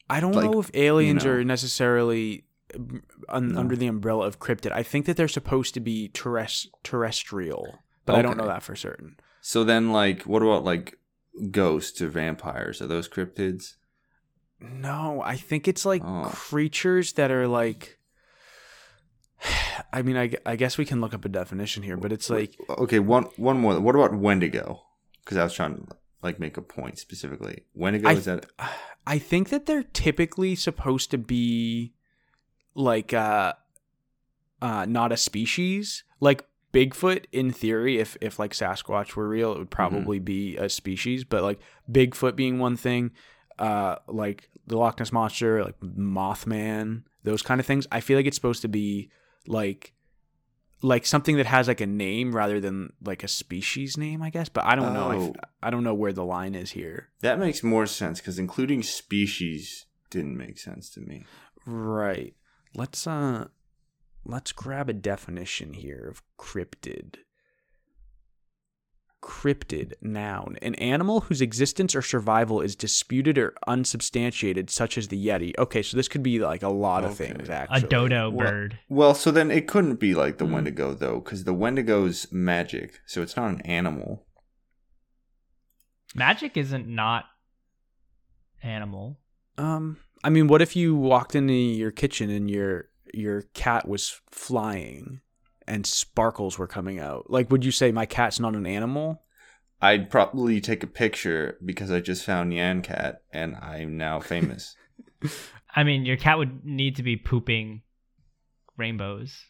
[0.09, 1.31] I don't Like, know if aliens know.
[1.31, 3.59] are necessarily mm, un- No.
[3.59, 4.71] under the umbrella of cryptid.
[4.71, 8.75] I think that they're supposed to be terrest- terrestrial, but I don't know that for
[8.75, 9.17] certain.
[9.41, 10.97] So then like what about like
[11.51, 12.81] ghosts or vampires?
[12.81, 13.75] Are those cryptids?
[14.61, 16.29] No, I think it's like Oh.
[16.33, 17.97] creatures that are like.
[19.93, 22.55] I mean, I, I guess we can look up a definition here, but it's like
[22.69, 23.79] Okay, one one more.
[23.79, 24.81] What about Wendigo?
[25.23, 25.83] Because I was trying to
[26.21, 27.63] like make a point specifically.
[27.73, 28.45] Wendigo I- is that
[29.07, 31.93] I think that they're typically supposed to be
[32.75, 33.53] like uh
[34.61, 36.03] uh not a species.
[36.19, 36.43] Like
[36.73, 41.23] Bigfoot in theory if if like Sasquatch were real, it would probably be a species,
[41.23, 41.59] but like
[41.91, 43.11] Bigfoot being one thing,
[43.59, 48.25] uh like the Loch Ness monster, like Mothman, those kind of things, I feel like
[48.25, 49.11] it's supposed to be
[49.47, 49.93] like
[50.81, 54.47] like something that has like a name rather than like a species name, I guess.
[54.49, 55.11] But I don't know.
[55.11, 55.33] I, Oh.
[55.61, 57.09] I don't know where the line is here.
[57.21, 61.25] that makes more sense because including species didn't make sense to me.
[61.65, 62.33] Right.
[62.75, 63.47] Let's uh
[64.25, 67.15] let's grab a definition here of cryptid.
[69.21, 75.25] Cryptid noun, an animal whose existence or survival is disputed or unsubstantiated, such as the
[75.27, 75.53] yeti.
[75.57, 77.67] Okay, so this could be like a lot of things things.
[77.71, 78.79] A dodo Well- bird.
[78.87, 80.53] Well, so then it couldn't be like the Hmm.
[80.53, 84.25] Wendigo though, because the Wendigo's magic, so it's not an animal.
[86.15, 87.25] Magic isn't not
[88.63, 89.19] animal.
[89.57, 94.21] Um, I mean, what if you walked into your kitchen and your your cat was
[94.31, 95.19] flying
[95.69, 97.29] and sparkles were coming out?
[97.29, 99.21] Like, would you say my cat's not an animal?
[99.81, 104.75] I'd probably take a picture because I just found Nyan Cat and I'm now famous.
[105.75, 107.83] I mean, your cat would need to be pooping
[108.75, 109.45] rainbows.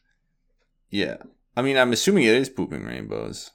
[0.91, 1.17] yeah,
[1.55, 3.51] I mean, I'm assuming it is pooping rainbows.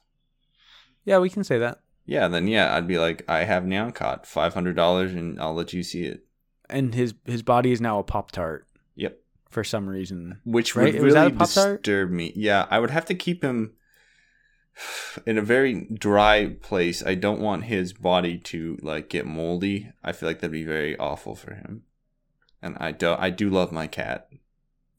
[1.05, 1.79] Yeah, we can say that.
[2.05, 5.53] Yeah, then yeah, I'd be like, I have Nyan Cat, five hundred dollars, and I'll
[5.53, 6.25] let you see it.
[6.69, 9.19] And his his body is now a pop tart Yep.
[9.55, 10.41] For some reason.
[10.43, 10.93] which Right?
[10.93, 12.33] would Was that really disturb me.
[12.35, 13.71] Yeah, I would have to keep him
[15.25, 17.01] in a very dry place.
[17.03, 19.93] I don't want his body to like get moldy.
[20.03, 21.83] I feel like that'd be very awful for him.
[22.61, 24.27] And I do I do love my cat.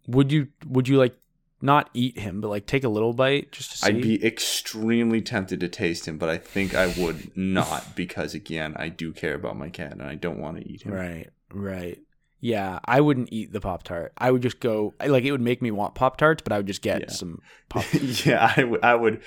[0.08, 1.18] Would you would you like
[1.60, 3.86] not eat him, but like take a little bite just to see?
[3.88, 8.74] I'd be extremely tempted to taste him, but I think I would not because again,
[8.78, 10.94] I do care about my cat and I don't want to eat him.
[10.94, 11.98] right, right.
[12.40, 14.12] Yeah, I wouldn't eat the pop tart.
[14.18, 16.66] I would just go like it would make me want pop tarts, but I would
[16.66, 17.10] just get Yeah.
[17.10, 17.84] some pop.
[18.24, 19.22] yeah, I would- I would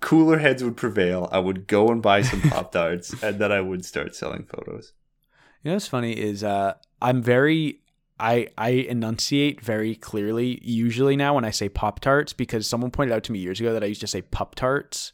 [0.00, 1.28] cooler heads would prevail.
[1.30, 4.94] I would go and buy some Pop Tarts and then I would start selling photos.
[5.62, 7.80] You know what's funny is uh I'm very
[8.18, 13.12] I I enunciate very clearly usually now when I say pop tarts because someone pointed
[13.14, 15.12] out to me years ago that I used to say pup tarts.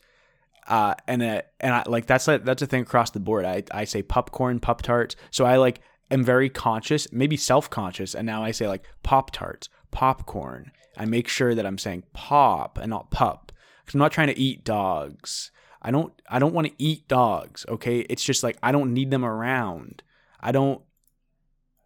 [0.69, 3.45] Uh, and uh, and I like that's a, that's a thing across the board.
[3.45, 5.15] I I say popcorn, pup tarts.
[5.31, 9.31] So I like am very conscious, maybe self conscious, and now I say like pop
[9.31, 10.73] tarts, popcorn.
[10.97, 13.53] I make sure that I'm saying pop and not pup
[13.85, 15.51] because I'm not trying to eat dogs.
[15.83, 17.67] I don't I don't want to eat dogs.
[17.69, 20.03] Okay, it's just like I don't need them around.
[20.41, 20.81] I don't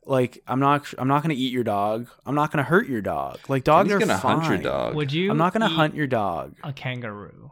[0.07, 2.09] like I'm not I'm not gonna eat your dog.
[2.25, 3.39] I'm not gonna hurt your dog.
[3.49, 4.41] Like dogs He's are gonna fine.
[4.41, 4.95] hunt your dog.
[4.95, 5.31] Would you?
[5.31, 6.57] I'm not gonna hunt your dog.
[6.63, 7.51] a kangaroo.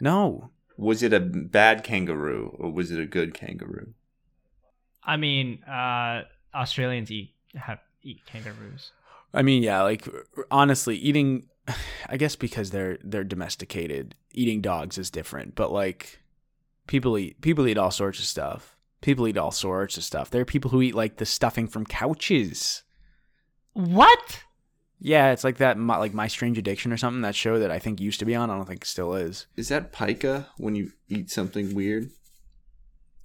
[0.00, 0.50] No.
[0.76, 3.92] Was it a bad kangaroo or was it a good kangaroo?
[5.02, 8.92] I mean, uh, Australians eat have eat kangaroos.
[9.32, 10.08] I mean, yeah, like
[10.50, 11.48] honestly, eating
[12.08, 16.20] I guess because they're they're domesticated, eating dogs is different, but like
[16.86, 18.76] people eat people eat all sorts of stuff.
[19.00, 20.28] People eat all sorts of stuff.
[20.28, 22.82] There are people who eat like the stuffing from couches.
[23.72, 24.44] What?
[25.02, 27.78] Yeah, it's like that My, like My Strange Addiction or something, that show that I
[27.78, 29.46] think used to be on, I don't think still is.
[29.56, 32.10] Is that pica when you eat something weird?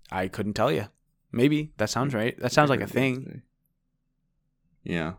[0.09, 0.87] I couldn't tell you.
[1.35, 2.39] Maybe that sounds right.
[2.39, 3.41] That sounds like a thing.
[4.83, 5.15] Yeah.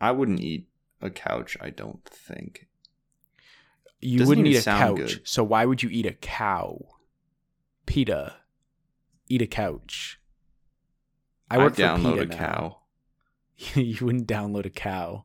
[0.00, 0.66] I wouldn't eat
[1.02, 2.66] a couch, I don't think.
[4.00, 5.28] You Doesn't wouldn't eat a sound couch, good.
[5.28, 6.78] so why would you eat a cow?
[7.84, 8.36] PETA.
[9.28, 10.20] Eat a couch.
[11.50, 12.36] I I work would for download PETA a now.
[12.36, 12.76] cow.
[13.82, 15.24] you wouldn't download a cow.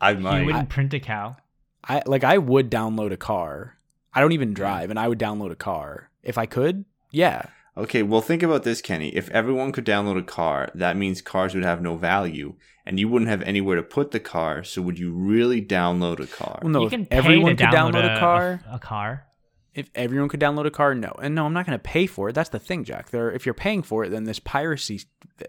[0.00, 0.40] I might.
[0.40, 1.36] You wouldn't print a cow.
[1.82, 3.78] I like I would download a car.
[4.14, 6.84] I don't even drive, and I would download a car if I could.
[7.10, 7.46] Yeah,
[7.78, 9.08] Okay, well, think about this, Kenny.
[9.10, 12.54] If everyone could download a car, that means cars would have no value,
[12.86, 14.64] and you wouldn't have anywhere to put the car.
[14.64, 16.60] So, would you really download a car?
[16.62, 16.80] Well, no.
[16.80, 19.26] you if can pay everyone to could download, download a, car, A, car.
[19.76, 21.14] If everyone could download a car, no.
[21.20, 22.32] And no, I'm not going to pay for it.
[22.32, 23.10] That's the thing, Jack.
[23.10, 25.02] There, if you're paying for it, then this piracy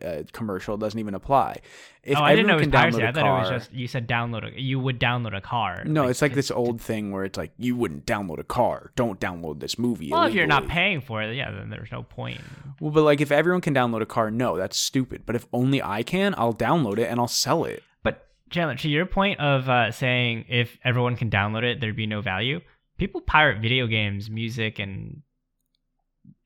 [0.03, 1.61] uh, commercial doesn't even apply.
[2.03, 3.03] If oh, I didn't know it was piracy.
[3.05, 4.53] i thought it was just you said download.
[4.53, 5.83] A, you would download a car.
[5.85, 8.91] No, it's like this old thing where it's like you wouldn't download a car.
[8.97, 10.11] Don't download this movie.
[10.11, 12.41] Well, if you're not paying for it, yeah, then there's no point.
[12.81, 15.23] Well, but like if everyone can download a car, no, that's stupid.
[15.25, 17.81] But if only I can, I'll download it and I'll sell it.
[18.03, 22.07] But Chandler, to your point of uh, saying if everyone can download it, there'd be
[22.07, 22.59] no value.
[22.97, 25.21] People pirate video games, music, and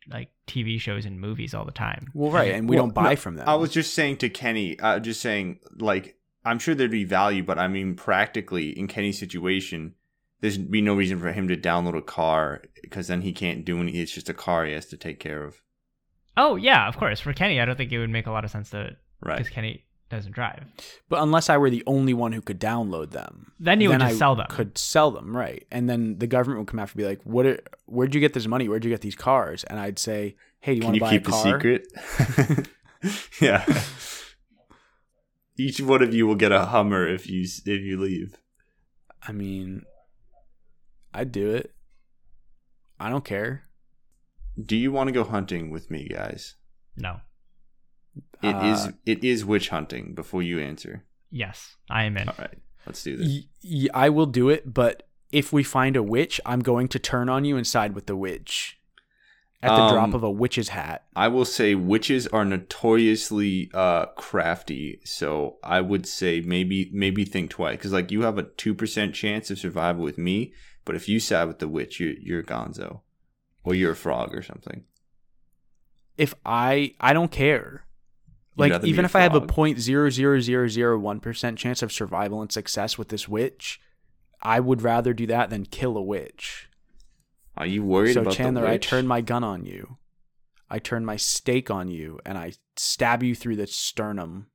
[0.10, 2.08] like TV shows and movies all the time.
[2.14, 3.48] Well, right, and we Well, don't buy no, from them.
[3.48, 7.44] I was just saying to Kenny, uh, just saying, like, I'm sure there'd be value,
[7.44, 9.94] but I mean, practically in Kenny's situation,
[10.42, 13.80] there'd be no reason for him to download a car because then he can't do
[13.80, 13.92] any.
[14.00, 15.62] It's just a car he has to take care of.
[16.36, 17.20] Oh yeah, of course.
[17.20, 19.38] For Kenny, I don't think it would make a lot of sense to Right.
[19.38, 20.66] because Kenny doesn't drive.
[21.10, 24.16] But unless I were the only one who could download them, Then you would just
[24.16, 24.48] I sell them.
[24.50, 25.66] Could sell them, right?
[25.72, 27.46] And then the government would come after, and be like, "What?
[27.46, 28.70] Are, where'd you get this money?
[28.70, 31.10] Where'd you get these cars?" And I'd say, "Hey, do you want to you buy
[31.12, 32.68] keep a the secret?
[33.42, 33.66] yeah.
[35.58, 38.36] Each one of you will get a Hummer if you if you leave.
[39.22, 39.84] I mean,
[41.14, 41.74] I'd do it.
[43.00, 43.64] I don't care.
[44.64, 46.56] Do you want to go hunting with me, guys?
[46.96, 47.22] No.
[48.44, 50.14] It is Uh, it is witch hunting.
[50.16, 52.28] Before you answer, Yes, I am in.
[52.28, 53.28] all right, let's do this.
[53.28, 57.00] Y- y- I will do it, but if we find a witch, I'm going to
[57.00, 58.80] turn on you and side with the witch
[59.64, 61.06] at the Um, drop of a witch's hat.
[61.16, 67.52] I will say witches are notoriously uh, crafty, so I would say maybe maybe think
[67.52, 70.52] twice because like you have a two percent chance of survival with me,
[70.84, 73.02] but if you side with the witch, you're you're Gonzo,
[73.64, 74.84] or you're a frog or something.
[76.18, 77.86] If I, I don't care.
[78.58, 81.92] Like even if I have a point zero zero zero zero one percent chance of
[81.92, 83.80] survival and success with this witch,
[84.42, 86.70] I would rather do that than kill a witch.
[87.56, 89.98] Are you worried so about Chandler, I turn my gun on you.
[90.70, 94.48] I turn my stake on you and I stab you through the sternum.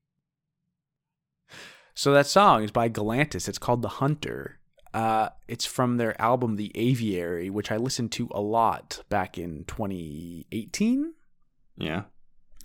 [1.95, 3.49] So that song is by Galantis.
[3.49, 4.59] It's called The Hunter.
[4.93, 9.65] Uh, it's from their album The Aviary, which I listened to a lot back in
[9.65, 11.13] 2018.
[11.77, 12.05] Yeah.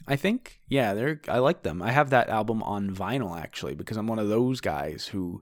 [0.07, 0.59] I think.
[0.67, 1.81] Yeah, they're I like them.
[1.81, 5.41] I have that album on vinyl actually because I'm one of those guys who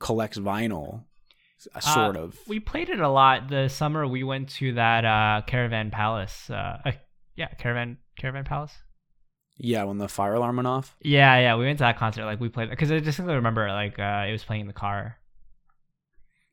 [0.00, 1.04] collects vinyl
[1.74, 2.38] uh, sort Uh, of.
[2.46, 6.50] We played it a lot the summer we went to that uh, Caravan Palace.
[6.50, 6.92] Uh, uh,
[7.36, 8.74] yeah, Caravan Caravan Palace.
[9.56, 10.96] Yeah, when the fire alarm went off.
[11.00, 12.24] Yeah, yeah, we went to that concert.
[12.24, 15.18] Like we played because I distinctly remember like uh, it was playing in the car.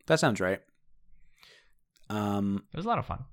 [0.07, 0.61] That sounds right.
[2.09, 3.25] Um It was a lot of fun.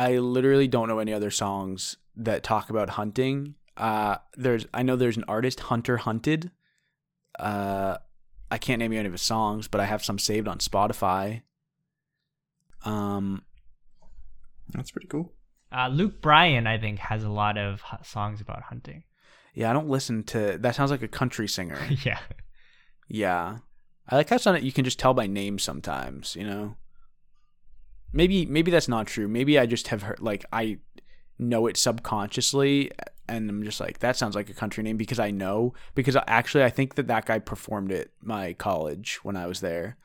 [0.00, 3.56] I literally don't know any other songs that talk about hunting.
[3.76, 6.50] Uh, there's I know there's an artist Hunter Hunted.
[7.38, 7.98] Uh,
[8.50, 11.42] I can't name you any of his songs, but I have some saved on Spotify.
[12.82, 13.42] Um,
[14.72, 15.34] That's pretty cool.
[15.70, 19.04] Uh, Luke Bryan, I think, has a lot of songs about hunting.
[19.52, 20.76] Yeah, I don't listen to that.
[20.76, 21.78] Sounds like a country singer.
[22.06, 22.20] yeah.
[23.06, 23.58] Yeah.
[24.08, 26.76] I like how some you can just tell by name sometimes, you know?
[28.12, 29.28] Maybe maybe that's not true.
[29.28, 30.78] Maybe I just have heard like I
[31.38, 32.90] know it subconsciously
[33.28, 36.64] and I'm just like that sounds like a country name because I know because actually
[36.64, 39.96] I think that that guy performed at my college when I was there.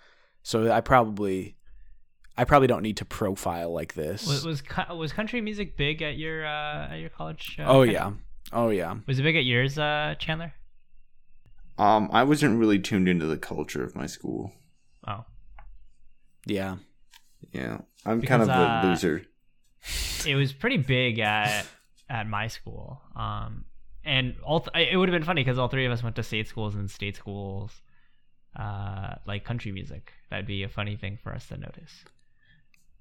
[0.44, 1.58] So I probably
[2.38, 4.28] I probably don't need to profile like this.
[4.28, 7.58] Was was, was country music big at your uh, at your college?
[7.60, 7.94] Uh, oh country?
[7.94, 8.12] yeah.
[8.54, 8.96] Oh yeah.
[9.08, 10.54] Was it big at yours, uh, Chandler?
[11.78, 14.54] Um, I wasn't really tuned into the culture of my school.
[15.08, 15.26] Oh,
[16.46, 16.78] Yeah.
[17.52, 19.26] Yeah, I'm Because, kind of uh, loser.
[20.28, 21.66] it was pretty big at
[22.10, 23.02] at my school.
[23.16, 23.66] Um,
[24.04, 26.24] and all th- it would have been funny because all three of us went to
[26.24, 27.72] state schools and state schools,
[28.56, 30.14] uh, like country music.
[30.30, 32.04] That'd be a funny thing for us to notice.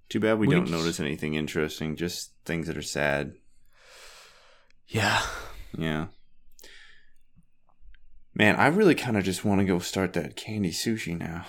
[0.09, 1.97] Too bad we, we don't just- notice anything interesting.
[1.97, 3.35] Just things that are sad.
[4.89, 5.21] Yeah.
[5.77, 6.07] Yeah.
[8.35, 11.47] Man, I really kind of just want to go start that candy sushi now.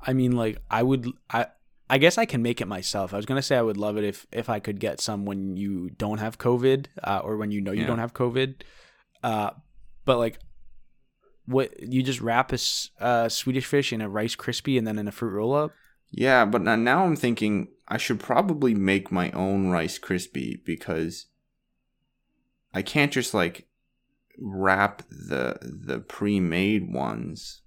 [0.00, 1.46] I mean, like I would, I,
[1.88, 3.12] I guess I can make it myself.
[3.12, 5.56] I was gonna say I would love it if if I could get some when
[5.56, 7.86] you don't have COVID, uh, or when you know you Yeah.
[7.88, 8.62] don't have COVID.
[9.22, 9.50] Uh,
[10.04, 10.38] but like,
[11.46, 12.58] what you just wrap a
[13.00, 15.72] uh, Swedish fish in a Rice Krispie and then in a fruit roll up.
[16.10, 21.26] Yeah, but now, I'm thinking I should probably make my own Rice Krispie because
[22.72, 23.66] I can't just like
[24.38, 27.62] wrap the the pre-made ones.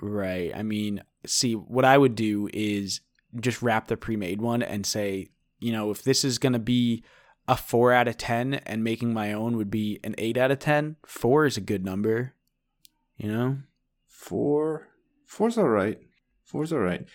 [0.00, 0.52] Right.
[0.54, 3.00] I mean, see, what I would do is
[3.40, 5.28] just wrap the pre-made one and say,
[5.58, 7.04] you know, if this is gonna be
[7.48, 10.58] a four out of ten, and making my own would be an eight out of
[10.58, 10.96] ten.
[11.04, 12.34] Four is a good number.
[13.16, 13.58] You know.
[14.06, 14.88] Four,
[15.26, 15.98] four's all right.
[16.44, 17.06] Four's all right.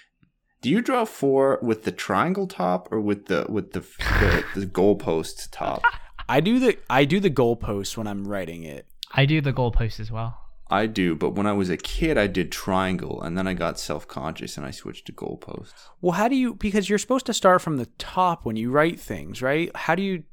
[0.62, 4.66] Do you draw four with the triangle top or with the with the the, the
[4.66, 5.84] goalpost top?
[6.30, 8.88] I do the I do the goalpost when I'm writing it.
[9.14, 10.38] I do the goalpost as well.
[10.70, 13.80] I do, but when I was a kid, I did triangle, and then I got
[13.80, 15.74] self conscious and I switched to goalposts.
[16.02, 19.00] Well, how do you because you're supposed to start from the top when you write
[19.00, 19.72] things, right?
[19.76, 20.24] How do you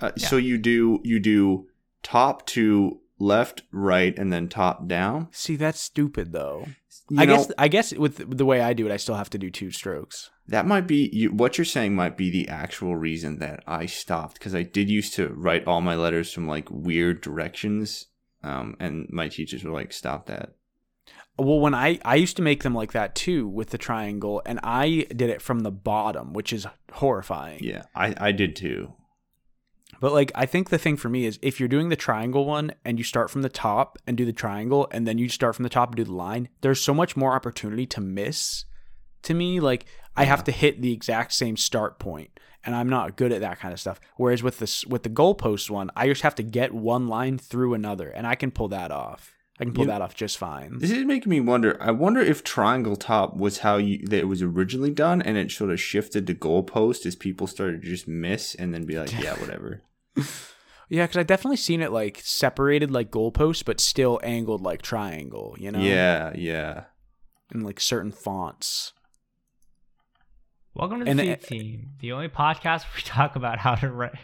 [0.00, 1.66] Uh, So you do you do
[2.02, 5.28] top to left, right, and then top down.
[5.32, 6.66] see that's stupid though.
[7.10, 9.30] You I know, guess I guess with the way I do it, I still have
[9.30, 10.30] to do two strokes.
[10.48, 11.94] that might be you, what you're saying.
[11.94, 15.80] Might be the actual reason that I stopped because I did used to write all
[15.80, 18.06] my letters from like weird directions,
[18.42, 20.54] um, and my teachers were like, "Stop that."
[21.38, 24.60] Well, when I I used to make them like that too with the triangle, and
[24.62, 27.60] I did it from the bottom, which is horrifying.
[27.62, 28.92] Yeah, I I did too.
[30.00, 32.72] But like I think the thing for me is if you're doing the triangle one
[32.84, 35.62] and you start from the top and do the triangle and then you start from
[35.62, 38.64] the top and do the line, there's so much more opportunity to miss.
[39.22, 43.16] To me, like I have to hit the exact same start point, and I'm not
[43.16, 44.00] good at that kind of stuff.
[44.16, 47.74] Whereas with this with the goalpost one, I just have to get one line through
[47.74, 49.32] another, and I can pull that off.
[49.60, 50.78] I can pull You- that off just fine.
[50.78, 51.76] This is making me wonder.
[51.80, 55.50] I wonder if triangle top was how you that it was originally done, and it
[55.50, 59.12] sort of shifted to goalpost as people started to just miss and then be like,
[59.12, 59.82] "Yeah, whatever."
[60.88, 65.56] Yeah, because I definitely seen it like separated like goalposts, but still angled like triangle.
[65.58, 66.84] You know, Yeah, yeah.
[67.54, 68.92] in like certain fonts.
[70.74, 73.74] Welcome to the And Feed it- Team, the only podcast where we talk about how
[73.76, 74.14] to write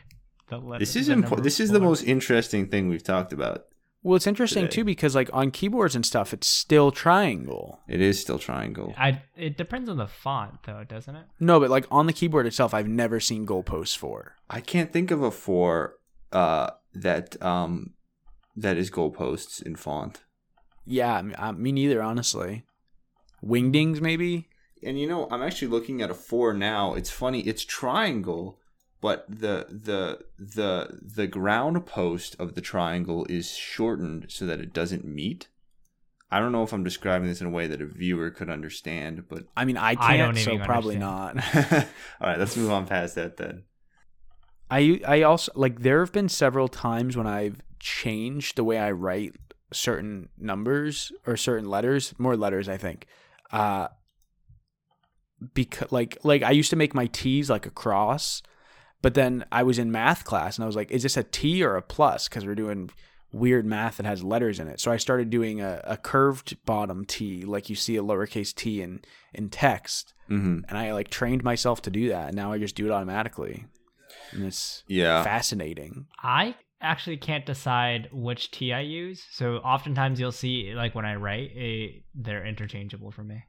[0.48, 0.80] the letter.
[0.80, 3.66] This is the impo- This is the most interesting thing we've talked about.
[4.02, 4.74] Well, it's interesting today.
[4.76, 7.80] too because like on keyboards and stuff, it's still triangle.
[7.88, 8.94] It is still triangle.
[8.96, 9.22] I.
[9.36, 11.26] It depends on the font, though, doesn't it?
[11.40, 14.36] No, but like on the keyboard itself, I've never seen goalposts for.
[14.48, 15.96] I can't think of a four
[16.32, 17.94] uh, that um
[18.56, 20.22] that is goalposts in font.
[20.86, 22.64] Yeah, I mean, uh, me neither, honestly.
[23.44, 24.48] Wingdings, maybe.
[24.82, 26.94] And you know, I'm actually looking at a four now.
[26.94, 27.40] It's funny.
[27.40, 28.58] It's triangle,
[29.00, 34.72] but the the the the ground post of the triangle is shortened so that it
[34.72, 35.48] doesn't meet.
[36.30, 39.24] I don't know if I'm describing this in a way that a viewer could understand,
[39.28, 41.70] but I mean, I I can't, don't so probably understand.
[41.72, 41.84] not.
[42.20, 43.64] all right, let's move on past that then.
[44.70, 48.90] I I also like there have been several times when I've changed the way I
[48.90, 49.34] write
[49.72, 53.06] certain numbers or certain letters, more letters I think.
[53.50, 53.88] Uh
[55.54, 58.42] because like like I used to make my T's like a cross,
[59.02, 61.62] but then I was in math class and I was like, is this a T
[61.62, 62.28] or a plus?
[62.28, 62.90] Because we're doing
[63.30, 64.80] weird math that has letters in it.
[64.80, 68.80] So I started doing a, a curved bottom T, like you see a lowercase t
[68.80, 69.00] in
[69.34, 70.14] in text.
[70.28, 72.28] hmm And I like trained myself to do that.
[72.28, 73.66] And now I just do it automatically.
[74.32, 75.22] And it's Yeah.
[75.24, 76.06] fascinating.
[76.22, 79.26] I actually can't decide which T I use.
[79.30, 83.44] So oftentimes you'll see, like when I write, a, they're interchangeable for me.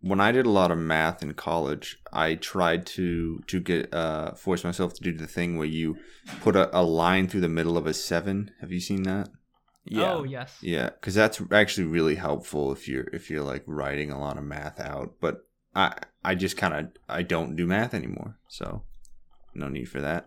[0.00, 4.32] When I did a lot of math in college, I tried to to get uh
[4.34, 5.98] force myself to do the thing where you
[6.40, 8.50] put a, a line through the middle of a seven.
[8.60, 9.28] Have you seen that?
[9.84, 10.12] Yeah.
[10.12, 10.58] Oh yes.
[10.62, 14.44] Yeah, because that's actually really helpful if you're if you're like writing a lot of
[14.44, 15.14] math out.
[15.20, 15.94] But I
[16.24, 18.82] I just kind of I don't do math anymore, so
[19.54, 20.26] no need for that.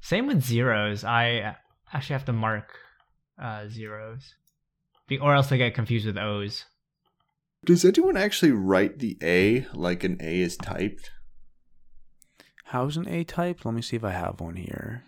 [0.00, 1.04] Same with zeros.
[1.04, 1.56] I
[1.92, 2.78] actually have to mark
[3.40, 4.34] uh, zeros,
[5.08, 6.64] Be- or else I get confused with O's.
[7.64, 11.10] Does anyone actually write the A like an A is typed?
[12.64, 13.64] How's an A type?
[13.64, 15.04] Let me see if I have one here.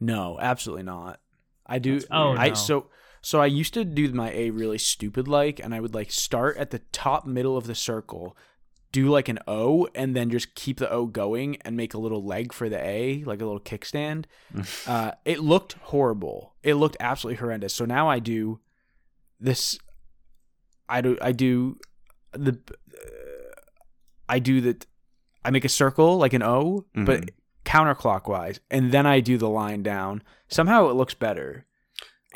[0.00, 1.20] No, absolutely not.
[1.66, 2.00] I do.
[2.10, 2.54] Oh, I no.
[2.54, 2.86] so
[3.24, 6.56] so I used to do my A really stupid like, and I would like start
[6.58, 8.36] at the top middle of the circle,
[8.92, 12.22] do like an O, and then just keep the O going and make a little
[12.22, 14.26] leg for the A, like a little kickstand.
[14.86, 16.54] uh, it looked horrible.
[16.62, 17.74] It looked absolutely horrendous.
[17.74, 18.60] So now I do
[19.40, 19.78] this.
[20.88, 21.18] I do.
[21.20, 21.78] I do
[22.32, 22.58] the.
[24.28, 24.86] I do that
[25.44, 27.28] I make a circle like an O, but Mhm.
[27.64, 30.22] counterclockwise, and then I do the line down.
[30.48, 31.66] Somehow it looks better,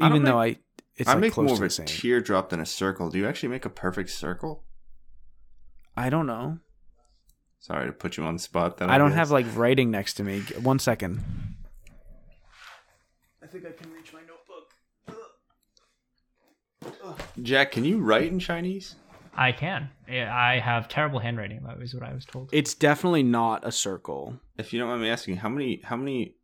[0.01, 0.59] I don't even though I
[0.97, 1.87] it's I like make close more to of a same.
[1.87, 3.09] teardrop than a circle.
[3.11, 4.65] Do you actually make a perfect circle?
[5.97, 6.59] I don't know.
[7.61, 8.77] Sorry to put you on the spot.
[8.77, 9.17] Then I don't guess.
[9.19, 10.41] have like writing next to me.
[10.63, 11.21] One second.
[13.43, 13.98] I think I can reach my notebook.
[17.43, 17.73] Jack.
[17.73, 18.97] Can you write in Chinese?
[19.35, 19.91] I can.
[20.09, 21.63] I have terrible handwriting.
[21.65, 22.51] That was what I was told.
[22.53, 24.41] It's definitely not a circle.
[24.57, 26.35] If you don't mind me asking, how many how many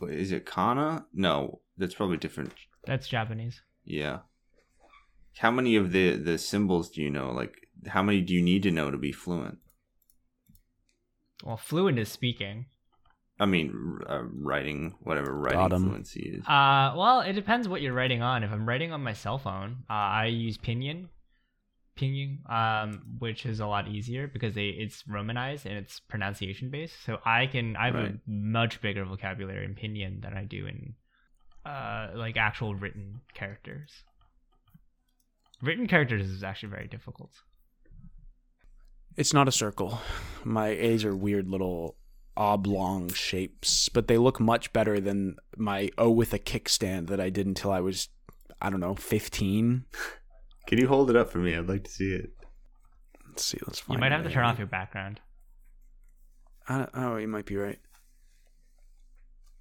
[0.00, 1.06] wait, is it kana?
[1.14, 2.52] No, that's probably different.
[2.84, 3.62] That's Japanese.
[3.84, 4.18] Yeah.
[5.38, 7.30] How many of the the symbols do you know?
[7.30, 9.58] Like how many do you need to know to be fluent?
[11.42, 12.66] Well, fluent is speaking.
[13.44, 15.82] I mean, uh, writing, whatever writing Got 'em.
[15.84, 16.46] fluency is.
[16.46, 18.42] Uh, well, it depends what you're writing on.
[18.42, 21.08] If I'm writing on my cell phone, uh, I use Pinyin,
[21.94, 26.96] Pinyin, um, which is a lot easier because they it's romanized and it's pronunciation based.
[27.04, 28.14] So I can I have Right.
[28.14, 30.94] a much bigger vocabulary in Pinyin than I do in
[31.66, 34.04] uh like actual written characters.
[35.62, 37.30] Written characters is actually very difficult.
[39.16, 40.00] It's not a circle.
[40.44, 41.96] My A's are weird little
[42.36, 47.30] oblong shapes, but they look much better than my O with a kickstand that I
[47.30, 48.08] did until I was,
[48.60, 49.84] I don't know, 15.
[50.66, 51.54] Can you hold it up for me?
[51.54, 52.30] I'd like to see it.
[53.28, 53.58] Let's see.
[53.66, 55.20] Let's find You might it have to turn off your background.
[56.68, 57.78] I, oh, you might be right.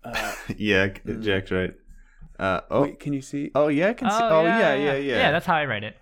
[0.06, 1.22] Uh, yeah, Mm.
[1.24, 1.72] Jack's right.
[2.38, 3.52] Uh, oh, Wait, can you see?
[3.56, 4.18] oh yeah, I can see.
[4.20, 5.16] Oh yeah, yeah, yeah.
[5.18, 5.96] Yeah, that's how I write it.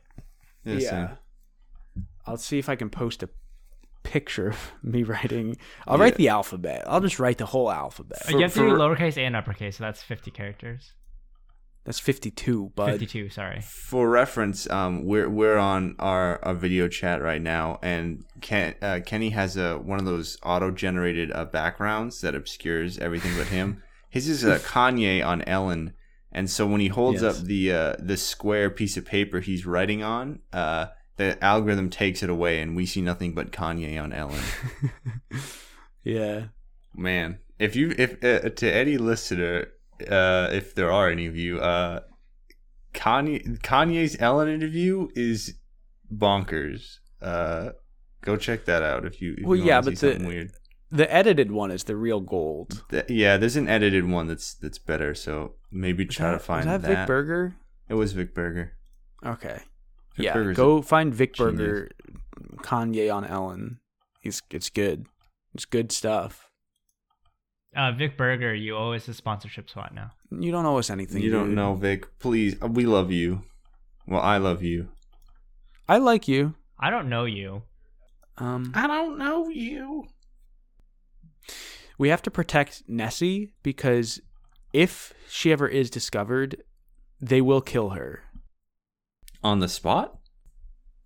[0.65, 1.09] Yeah, same.
[2.25, 3.29] I'll see if I can post a
[4.03, 5.57] picture of me writing.
[5.87, 6.83] I'll write the alphabet.
[6.87, 8.19] I'll just write the whole alphabet.
[8.29, 10.93] you have to for- do lowercase and uppercase, so that's 50 characters.
[11.83, 12.91] That's 52, bud.
[12.91, 13.61] 52, sorry.
[13.61, 18.99] For reference, um, we're we're on our, our video chat right now, and Ken, uh,
[19.03, 23.81] Kenny has a one of those auto generated uh, backgrounds that obscures everything but him.
[24.11, 25.93] His is a Kanye on Ellen,
[26.31, 27.39] and so when he holds Yes.
[27.39, 30.85] up the uh, the square piece of paper he's writing on, uh,
[31.17, 34.43] the algorithm takes it away, and we see nothing but Kanye on Ellen.
[36.03, 36.45] Yeah.
[36.95, 39.67] Man, if you if uh, to any listener,
[40.09, 41.99] uh, if there are any of you, uh,
[42.93, 45.55] Kanye Kanye's Ellen interview is
[46.13, 46.97] bonkers.
[47.21, 47.69] Uh,
[48.21, 49.35] go check that out if you.
[49.37, 50.51] If Well, you yeah, but the- something weird.
[50.93, 52.83] The edited one is the real gold.
[52.89, 55.15] Th- yeah, there's an edited one that's that's better.
[55.15, 57.55] So maybe Was try that- to find was that, Vic Berger?
[57.87, 58.73] It was Vic Berger.
[59.25, 59.59] Okay.
[60.15, 61.57] Vic yeah, Berger's go find Vic genius.
[61.57, 61.91] Berger,
[62.57, 63.79] Kanye on Ellen.
[64.21, 65.05] He's it's good.
[65.53, 66.49] It's good stuff.
[67.75, 70.11] Uh, Vic Berger, you owe us a sponsorship spot now.
[70.29, 71.23] You don't owe us anything.
[71.23, 72.19] You don't know Vic.
[72.19, 73.43] Please, uh, we love you.
[74.07, 74.89] Well, I love you.
[75.87, 76.55] I like you.
[76.79, 77.63] I don't know you.
[78.37, 80.05] Um, I don't know you.
[81.97, 84.19] we have to protect Nessie because
[84.73, 86.63] if she ever is discovered,
[87.19, 88.23] they will kill her.
[89.43, 90.19] On the spot.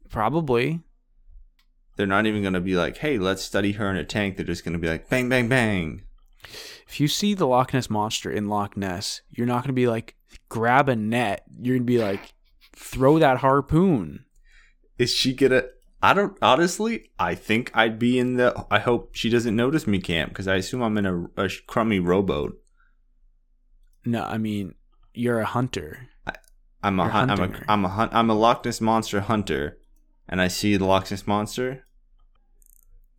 [0.09, 0.81] Probably.
[1.95, 4.35] They're not even going to be like, hey, let's study her in a tank.
[4.35, 6.03] They're just going to be like, bang, bang, bang.
[6.87, 9.87] If you see the Loch Ness monster in Loch Ness, you're not going to be
[9.87, 10.15] like,
[10.49, 11.45] grab a net.
[11.61, 12.33] You're going to be like,
[12.75, 14.25] throw that harpoon.
[14.97, 15.69] Is she going to.
[16.01, 16.37] I don't.
[16.41, 18.65] Honestly, I think I'd be in the.
[18.69, 21.99] I hope she doesn't notice me camp because I assume I'm in a, a crummy
[21.99, 22.57] rowboat.
[24.05, 24.75] No, I mean,
[25.13, 26.09] you're a hunter.
[26.85, 27.31] I'm a You're hunt.
[27.31, 27.41] I'm a.
[27.41, 27.65] hunting her.
[27.67, 28.11] I'm a hunt.
[28.13, 29.77] I'm a Loch Ness monster hunter,
[30.29, 31.85] and I see the Loch Ness monster.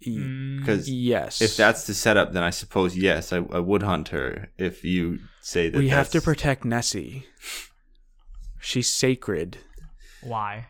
[0.07, 1.41] Y- Mm, 'Cause yes.
[1.41, 4.51] If that's the setup, then I suppose yes, I, I would hunt her.
[4.59, 7.27] If you say that, we have to protect Nessie.
[8.61, 9.59] She's sacred
[10.23, 10.67] Why?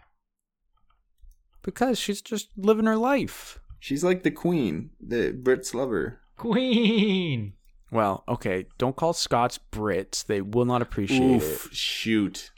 [1.62, 3.58] Because she's just living her life.
[3.80, 4.90] She's like the queen.
[5.00, 6.20] The Brits love her.
[6.36, 7.54] Queen.
[7.90, 10.24] Well, okay, don't call Scots Brits.
[10.24, 11.74] They will not appreciate Oof, it.
[11.74, 12.50] shoot.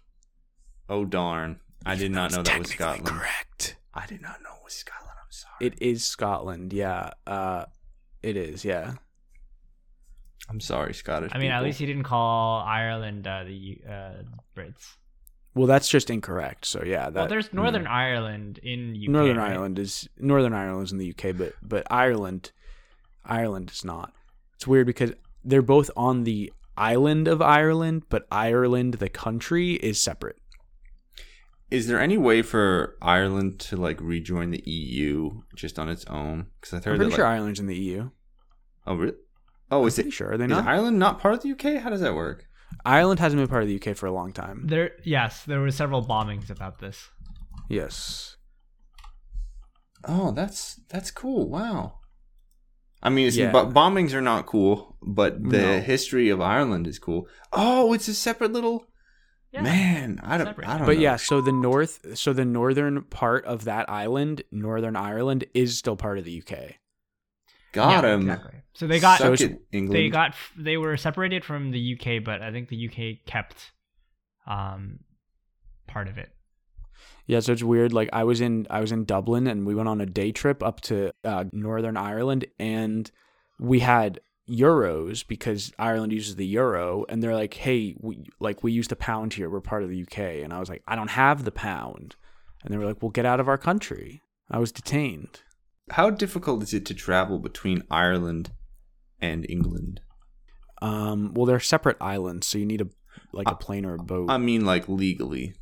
[0.89, 1.61] Oh darn.
[1.85, 3.07] I did not know that was Scotland.
[3.07, 3.77] Correct.
[3.95, 5.17] I did not know it was Scotland.
[5.21, 5.55] I'm sorry.
[5.61, 6.73] It is Scotland.
[6.73, 7.11] Yeah.
[7.27, 7.65] Uh,
[8.23, 8.65] it is.
[8.65, 8.95] Yeah.
[10.49, 11.33] I'm sorry, Scottish.
[11.35, 14.13] I mean, at least he didn't call Ireland uh, the uh,
[14.57, 14.97] Brits.
[15.55, 16.65] Well, that's just incorrect.
[16.65, 19.09] So yeah, that well, there's Northern Ireland in UK.
[19.11, 19.53] Northern right?
[19.53, 22.53] Ireland is Northern Ireland is in the UK, but but Ireland,
[23.25, 24.13] Ireland is not.
[24.55, 25.13] It's weird because
[25.45, 30.39] they're both on the island of Ireland, but Ireland, the country, is separate.
[31.71, 36.47] Is there any way for Ireland to like rejoin the EU just on its own?
[36.61, 37.17] Because I've I'm heard pretty that.
[37.17, 38.11] sure Like, Ireland's in the EU.
[38.87, 39.13] oh, really?
[39.71, 40.13] Oh, is pretty it?
[40.13, 40.67] sure are they Is not?
[40.67, 41.83] Ireland not part of the UK?
[41.83, 42.47] How does that work?
[42.85, 44.67] Ireland hasn't been part of the UK for a long time.
[44.67, 47.09] There, yes, there were several bombings about this.
[47.69, 48.37] Yes.
[50.05, 51.49] Oh, that's that's cool.
[51.51, 51.99] Wow.
[53.03, 53.53] I mean, it's, Yeah.
[53.53, 55.81] but bombings are not cool, but the No.
[55.81, 57.29] history of Ireland is cool.
[57.53, 58.87] Oh, it's a separate little
[59.53, 59.63] Yeah.
[59.63, 60.21] man.
[60.23, 60.47] I don't.
[60.49, 60.69] Separate.
[60.69, 60.87] I don't.
[60.87, 61.03] But know.
[61.03, 65.97] yeah, so the north, so the northern part of that island, Northern Ireland, is still
[65.97, 66.75] part of the UK.
[67.73, 68.21] got Yeah, him.
[68.23, 68.61] Exactly.
[68.75, 69.97] So they got Suck So it, England.
[69.97, 73.73] they got they were separated from the UK, but I think the UK kept
[74.47, 75.01] um
[75.87, 76.31] part of it.
[77.27, 77.93] Yeah, so it's weird.
[77.93, 80.63] Like I was in I was in Dublin and we went on a day trip
[80.63, 83.11] up to uh, Northern Ireland and
[83.59, 88.73] we had euros because Ireland uses the euro and they're like, "Hey, we like we
[88.73, 89.49] use the pound here.
[89.51, 92.17] We're part of the UK." And I was like, "I don't have the pound."
[92.65, 95.43] And they were like, "Well, get out of our country." I was detained.
[95.91, 98.51] How difficult is it to travel between Ireland
[99.21, 100.01] and England?
[100.81, 102.89] Um, well, they're separate islands, so you need a
[103.33, 104.31] like a plane or a boat.
[104.31, 105.55] I mean, like legally,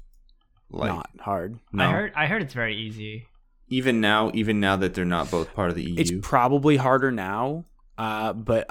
[0.70, 1.58] like Not hard.
[1.72, 1.84] no.
[1.84, 3.26] I heard I heard it's very easy.
[3.68, 5.94] even now, even now that they're not both part of the EU.
[5.98, 7.64] It's probably harder now,
[7.98, 8.68] uh, but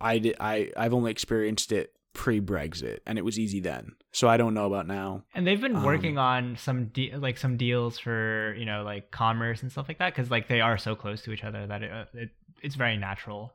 [0.00, 3.92] I, did, I I've only experienced it pre-Brexit, and it was easy then.
[4.12, 5.22] So I don't know about now.
[5.34, 9.10] And they've been Um, working on some de- like some deals for you know like
[9.10, 11.82] commerce and stuff like that because like they are so close to each other that
[11.82, 12.30] it, uh, it
[12.62, 13.52] it's very natural.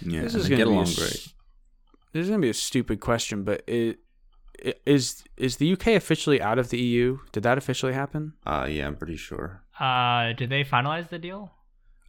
[0.00, 1.28] yeah, this is gonna get be a great.
[2.12, 3.98] This is gonna be a stupid question, but it,
[4.58, 7.18] it is is the UK officially out of the EU?
[7.32, 8.32] Did that officially happen?
[8.44, 9.62] Uh, yeah, I'm pretty sure.
[9.78, 11.52] Uh, did they finalize the deal?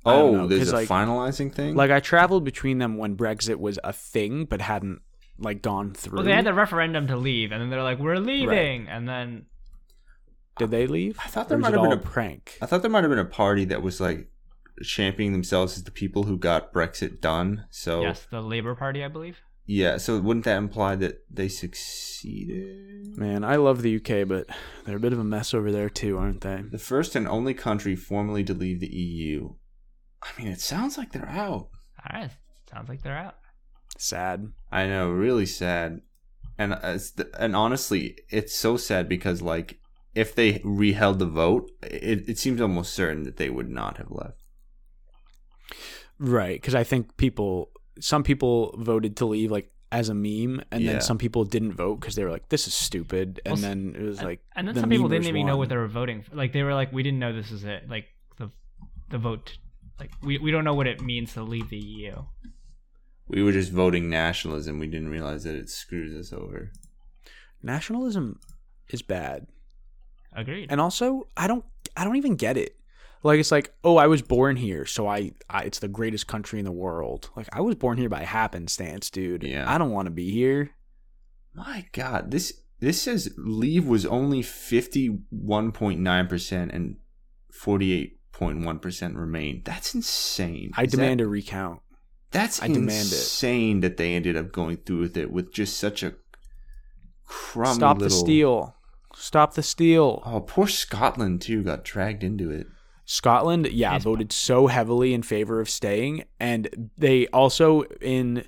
[0.06, 1.76] I don't Oh, know, there's 'cause, a like- finalizing thing.
[1.76, 5.02] Like I traveled between them when Brexit was a thing, but hadn't
[5.40, 6.18] like gone through.
[6.18, 9.46] Well, they had the referendum to leave, and then they're like, "We're leaving," and then
[10.58, 11.20] Did they leave?
[11.24, 12.58] I thought there might have been a prank.
[12.62, 14.30] I thought there might have been a party that was like
[14.84, 17.66] championing themselves as the people who got Brexit done.
[17.72, 19.42] So yes, the Labour Party, I believe.
[19.66, 23.18] yeah, so wouldn't that imply that they succeeded?
[23.18, 24.48] Man, I love the UK, but
[24.86, 26.64] they're a bit of a mess over there too, aren't they?
[26.70, 29.56] The first and only country formally to leave the EU.
[30.26, 31.70] I mean, it sounds like they're out.
[32.04, 32.32] All right,
[32.70, 33.36] sounds like they're out.
[33.98, 34.52] Sad.
[34.72, 36.02] I know, really sad.
[36.58, 39.80] And uh, the, and honestly, it's so sad because like
[40.14, 44.12] if they reheld the vote, it, it seems almost certain that they would not have
[44.12, 44.40] left.
[46.18, 50.82] Right, because I think people, some people voted to leave like as a meme, and
[50.84, 50.94] Yeah.
[50.94, 53.96] then some people didn't vote because they were like, "This is stupid," and Well, then
[53.98, 55.88] it was And- like, and then the some people didn't even know what they were
[55.88, 56.36] voting for.
[56.36, 58.06] Like they were like, "We didn't know this was it." Like
[58.38, 58.50] the
[59.10, 59.58] the vote,
[60.00, 62.14] like we we don't know what it means to leave the EU.
[63.28, 64.78] We were just voting nationalism.
[64.80, 66.72] We didn't realize that it screws us over.
[67.64, 68.40] nationalism
[68.90, 69.48] is bad,
[70.34, 70.68] Agreed.
[70.70, 71.66] and also I don't,
[71.98, 72.76] I don't even get it.
[73.24, 76.60] Like it's like, oh, I was born here, so I, I, it's the greatest country
[76.60, 77.32] in the world.
[77.36, 79.42] Like I was born here by happenstance, dude.
[79.44, 79.66] Yeah.
[79.68, 80.72] I don't want to be here.
[81.56, 86.98] My God, this this says leave was only fifty one point nine percent and
[87.52, 89.62] forty eight point one percent remain.
[89.66, 90.72] That's insane.
[90.76, 91.82] I Is that- demand a recount.
[92.32, 93.14] That's I demand it.
[93.14, 96.16] insane that they ended up going through with it with just such a
[97.26, 98.10] crummy Stop little.
[98.10, 98.76] the steal.
[99.16, 100.22] Stop the steal.
[100.26, 102.68] Oh, poor Scotland too got dragged into it.
[103.06, 104.04] Scotland, yeah, Yes.
[104.04, 108.46] voted so heavily in favor of staying, and they also in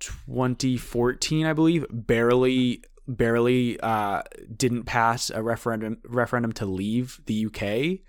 [0.00, 4.22] 2014, I believe, barely barely uh,
[4.56, 8.00] didn't pass a referendum referendum to leave the UK.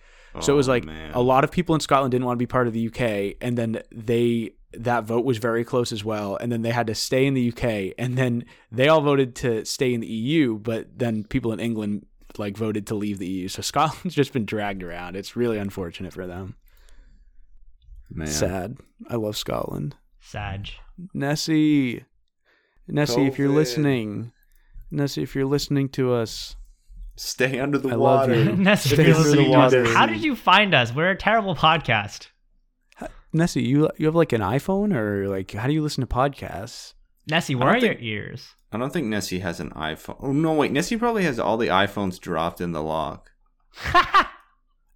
[0.42, 1.12] So it was Oh, like man.
[1.14, 3.58] a lot of people in Scotland didn't want to be part of the UK, and
[3.58, 7.28] then they that vote was very close as well, and then they had to stay
[7.28, 11.24] in the UK, and then they all voted to stay in the EU, but then
[11.24, 12.08] people in England
[12.40, 13.48] like voted to leave the EU.
[13.48, 15.16] So Scotland's just been dragged around.
[15.16, 16.56] It's really unfortunate for them.
[18.10, 18.26] man.
[18.28, 18.78] Sad.
[19.08, 19.96] I love Scotland.
[20.20, 20.72] Sad.
[21.14, 22.06] Nessie,
[22.88, 24.32] Nessie, if you're listening,
[24.90, 26.56] Nessie, if you're listening to us,
[27.16, 28.36] Stay under the I love water.
[28.44, 28.52] you.
[28.58, 29.74] Nessie, Stay under the listening to us.
[29.74, 29.86] water.
[29.94, 30.94] How did you find us?
[30.94, 32.28] We're a terrible podcast.
[33.36, 36.94] Nessie, you you have like an iPhone or like how do you listen to podcasts?
[37.28, 38.56] Nessie, I where are don't your ears?
[38.72, 40.18] I don't think Nessie has an iPhone.
[40.20, 40.72] Oh no, wait.
[40.72, 43.32] Nessie probably has all the iPhones dropped in the loch.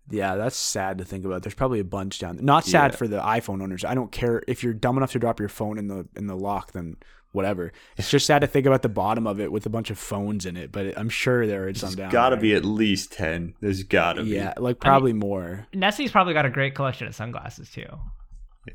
[0.10, 1.44] Yeah, that's sad to think about.
[1.44, 2.46] There's probably a bunch down there.
[2.46, 2.96] Not sad Yeah.
[2.98, 3.84] for the iPhone owners.
[3.84, 6.36] I don't care if you're dumb enough to drop your phone in the in the
[6.38, 6.72] loch.
[6.72, 6.96] Then
[7.38, 7.72] whatever.
[7.96, 10.46] It's just sad to think about the bottom of it with a bunch of phones
[10.46, 10.74] in it.
[10.74, 12.12] But I'm sure there are some There's down.
[12.12, 13.54] gotta be at least ten.
[13.62, 14.32] There's gotta be.
[14.32, 15.68] Yeah, like probably more.
[15.74, 17.88] Nessie's probably got a great collection of sunglasses too.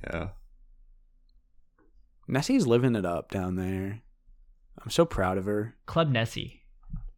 [0.04, 0.28] Yeah.
[2.28, 4.00] Nessie's living it up down there.
[4.82, 5.76] I'm so proud of her.
[5.84, 6.62] Club Nessie.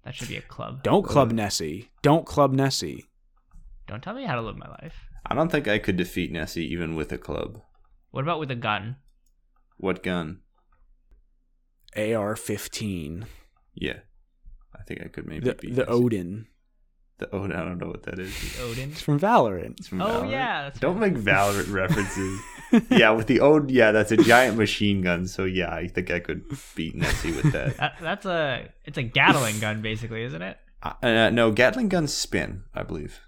[0.05, 0.83] That should be a club.
[0.83, 1.31] Don't club.
[1.31, 1.91] Nessie.
[2.03, 3.05] Don't club Nessie.
[3.87, 4.97] Don't tell me how to live my life.
[5.27, 7.61] I don't think I could defeat Nessie even with a club.
[8.11, 8.97] What about with a gun?
[9.77, 10.41] What gun?
[11.97, 13.25] AR-15.
[13.75, 13.99] Yeah.
[14.79, 16.47] I think I could maybe The beat the Odin.
[17.19, 17.57] The Odin.
[17.57, 18.33] I don't know what that is.
[18.57, 18.91] The Odin.
[18.91, 19.79] It's from Valorant.
[19.79, 20.31] It's from Oh Valorant.
[20.31, 21.13] yeah, that's Don't right.
[21.13, 22.41] make Valorant references.
[22.91, 25.27] yeah, with the Odin, yeah, that's a giant machine gun.
[25.29, 26.43] So yeah, I think I could
[26.75, 27.77] beat Nessie with that.
[27.79, 30.59] That, that's a it's a Gatling gun basically, isn't it?
[30.83, 33.21] Uh, uh, no, Gatling guns spin, I believe.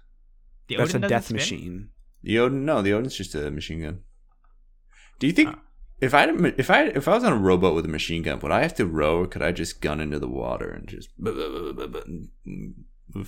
[0.67, 1.35] The Odin That's a death spin?
[1.37, 1.89] machine.
[2.23, 4.01] The Odin, no, the Odin's just a machine gun.
[5.19, 5.59] Do you think Oh.
[5.99, 6.27] If I
[6.57, 8.75] if I if I was on a rowboat with a machine gun, would I have
[8.75, 12.29] to row, or could I just gun into the water and just move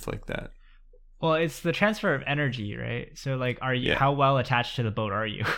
[0.06, 0.52] like that?
[1.20, 3.10] Well, it's the transfer of energy, right?
[3.18, 3.98] So like, are you Yeah.
[3.98, 5.44] how well attached to the boat are you?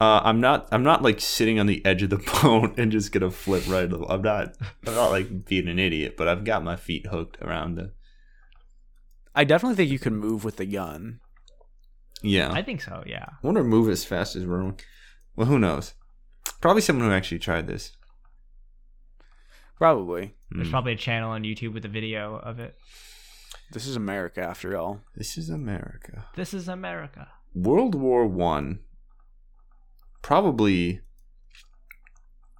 [0.00, 0.68] Uh, I'm not.
[0.72, 3.88] I'm not like sitting on the edge of the boat and just gonna flip right.
[4.08, 4.56] I'm not.
[4.86, 7.92] I'm not like being an idiot, but I've got my feet hooked around the.
[9.36, 11.20] I definitely think you can move with the gun.
[12.22, 13.04] Yeah, I think so.
[13.06, 13.24] Yeah.
[13.24, 14.80] I wonder move as fast as rowing.
[15.36, 15.94] Well, who knows?
[16.64, 17.92] Probably someone who actually tried this.
[19.76, 20.34] Probably.
[20.50, 20.70] There's Hmm.
[20.70, 22.74] probably a channel on YouTube with a video of it.
[23.72, 25.02] This is America after all.
[25.14, 26.24] This is America.
[26.36, 27.28] This is America.
[27.54, 28.78] World War One.
[30.22, 31.02] Probably.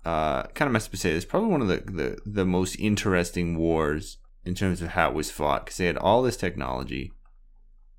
[0.04, 1.24] Uh, kind of messed up to say this.
[1.24, 5.30] Probably one of the, the the most interesting wars in terms of how it was
[5.30, 7.10] fought because they had all this technology.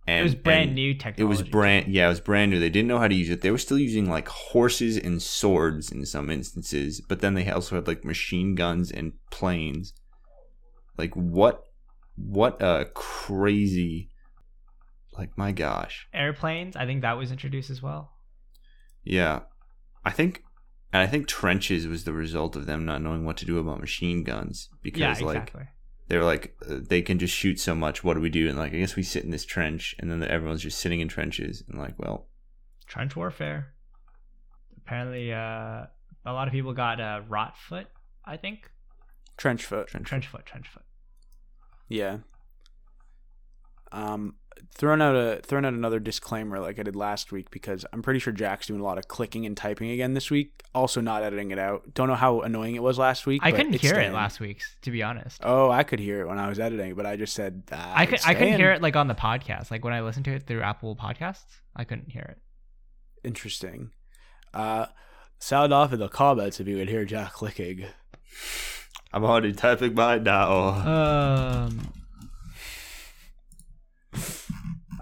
[0.08, 1.88] And it was brand and new It was brand.
[1.88, 2.60] Yeah, it was brand new.
[2.60, 3.42] They didn't know how to use it.
[3.42, 7.76] They were still using like horses and swords in some instances, but then they also
[7.76, 9.94] had like machine guns and planes.
[10.98, 11.64] Like what?
[12.16, 14.10] What a crazy!
[15.18, 16.08] Like my gosh.
[16.14, 16.76] Airplanes.
[16.76, 18.12] I think that was introduced as well.
[19.04, 19.42] Yeah,
[20.04, 20.44] I think,
[20.94, 23.80] and I think trenches was the result of them not knowing what to do about
[23.80, 25.64] machine guns because yeah, like exactly.
[25.64, 25.70] they
[26.10, 28.04] were like uh, they can just shoot so much.
[28.04, 28.48] What do we do?
[28.48, 31.08] And like I guess we sit in this trench, and then everyone's just sitting in
[31.08, 32.28] trenches, and like well,
[32.86, 33.74] Trench warfare.
[34.78, 35.86] Apparently, uh,
[36.26, 37.88] a lot of people got uh, rot foot.
[38.24, 38.70] I think
[39.38, 39.88] Trench foot.
[39.88, 40.08] trench.
[40.08, 40.46] trench foot.
[40.46, 40.84] Trench foot.
[41.90, 42.18] Yeah.
[43.96, 44.36] Um,
[44.74, 48.20] throwing out a throwing out another disclaimer like I did last week because I'm pretty
[48.20, 50.64] sure Jack's doing a lot of clicking and typing again this week.
[50.74, 51.94] Also, not editing it out.
[51.94, 53.42] Don't know how annoying it was last week.
[53.42, 55.40] I but couldn't it's hear it last week, to be honest.
[55.44, 58.06] Oh, I could hear it when I was editing, but I just said uh, I
[58.06, 59.72] could I couldn't hear it like on the podcast.
[59.72, 62.38] Like when I listened to it through Apple Podcasts, I couldn't hear it.
[63.26, 63.92] Interesting.
[64.54, 64.88] Uh,
[65.40, 67.86] sound off in the comments if you could hear Jack clicking.
[69.14, 70.52] I'm already typing mine now.
[70.52, 71.94] Um,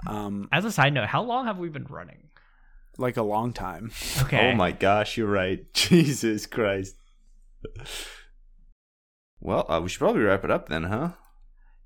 [0.07, 2.29] Um, as a side note, how long have we been running?
[2.97, 3.91] like a long time.
[4.21, 4.51] Okay.
[4.51, 5.65] Oh my gosh, you're right.
[5.73, 6.95] Jesus Christ.
[9.39, 11.09] Well, uh, we should probably wrap it up then, huh?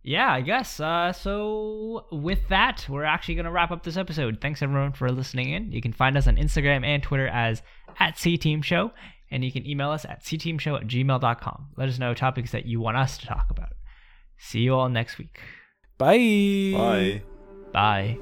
[0.04, 0.80] Yeah, I guess.
[0.80, 4.40] Uh, so with that, we're actually gonna wrap up this episode.
[4.42, 5.72] Thanks everyone for listening in.
[5.72, 7.62] You can find us on Instagram and Twitter as
[8.00, 8.92] at CTeamShow,
[9.32, 11.68] and you can email us at cteamshow at gmail.com.
[11.76, 13.74] Let us know topics that you want us to talk about.
[14.38, 15.40] See you all next week.
[15.98, 16.74] Bye.
[16.74, 17.37] Bye.
[17.72, 18.20] Bye.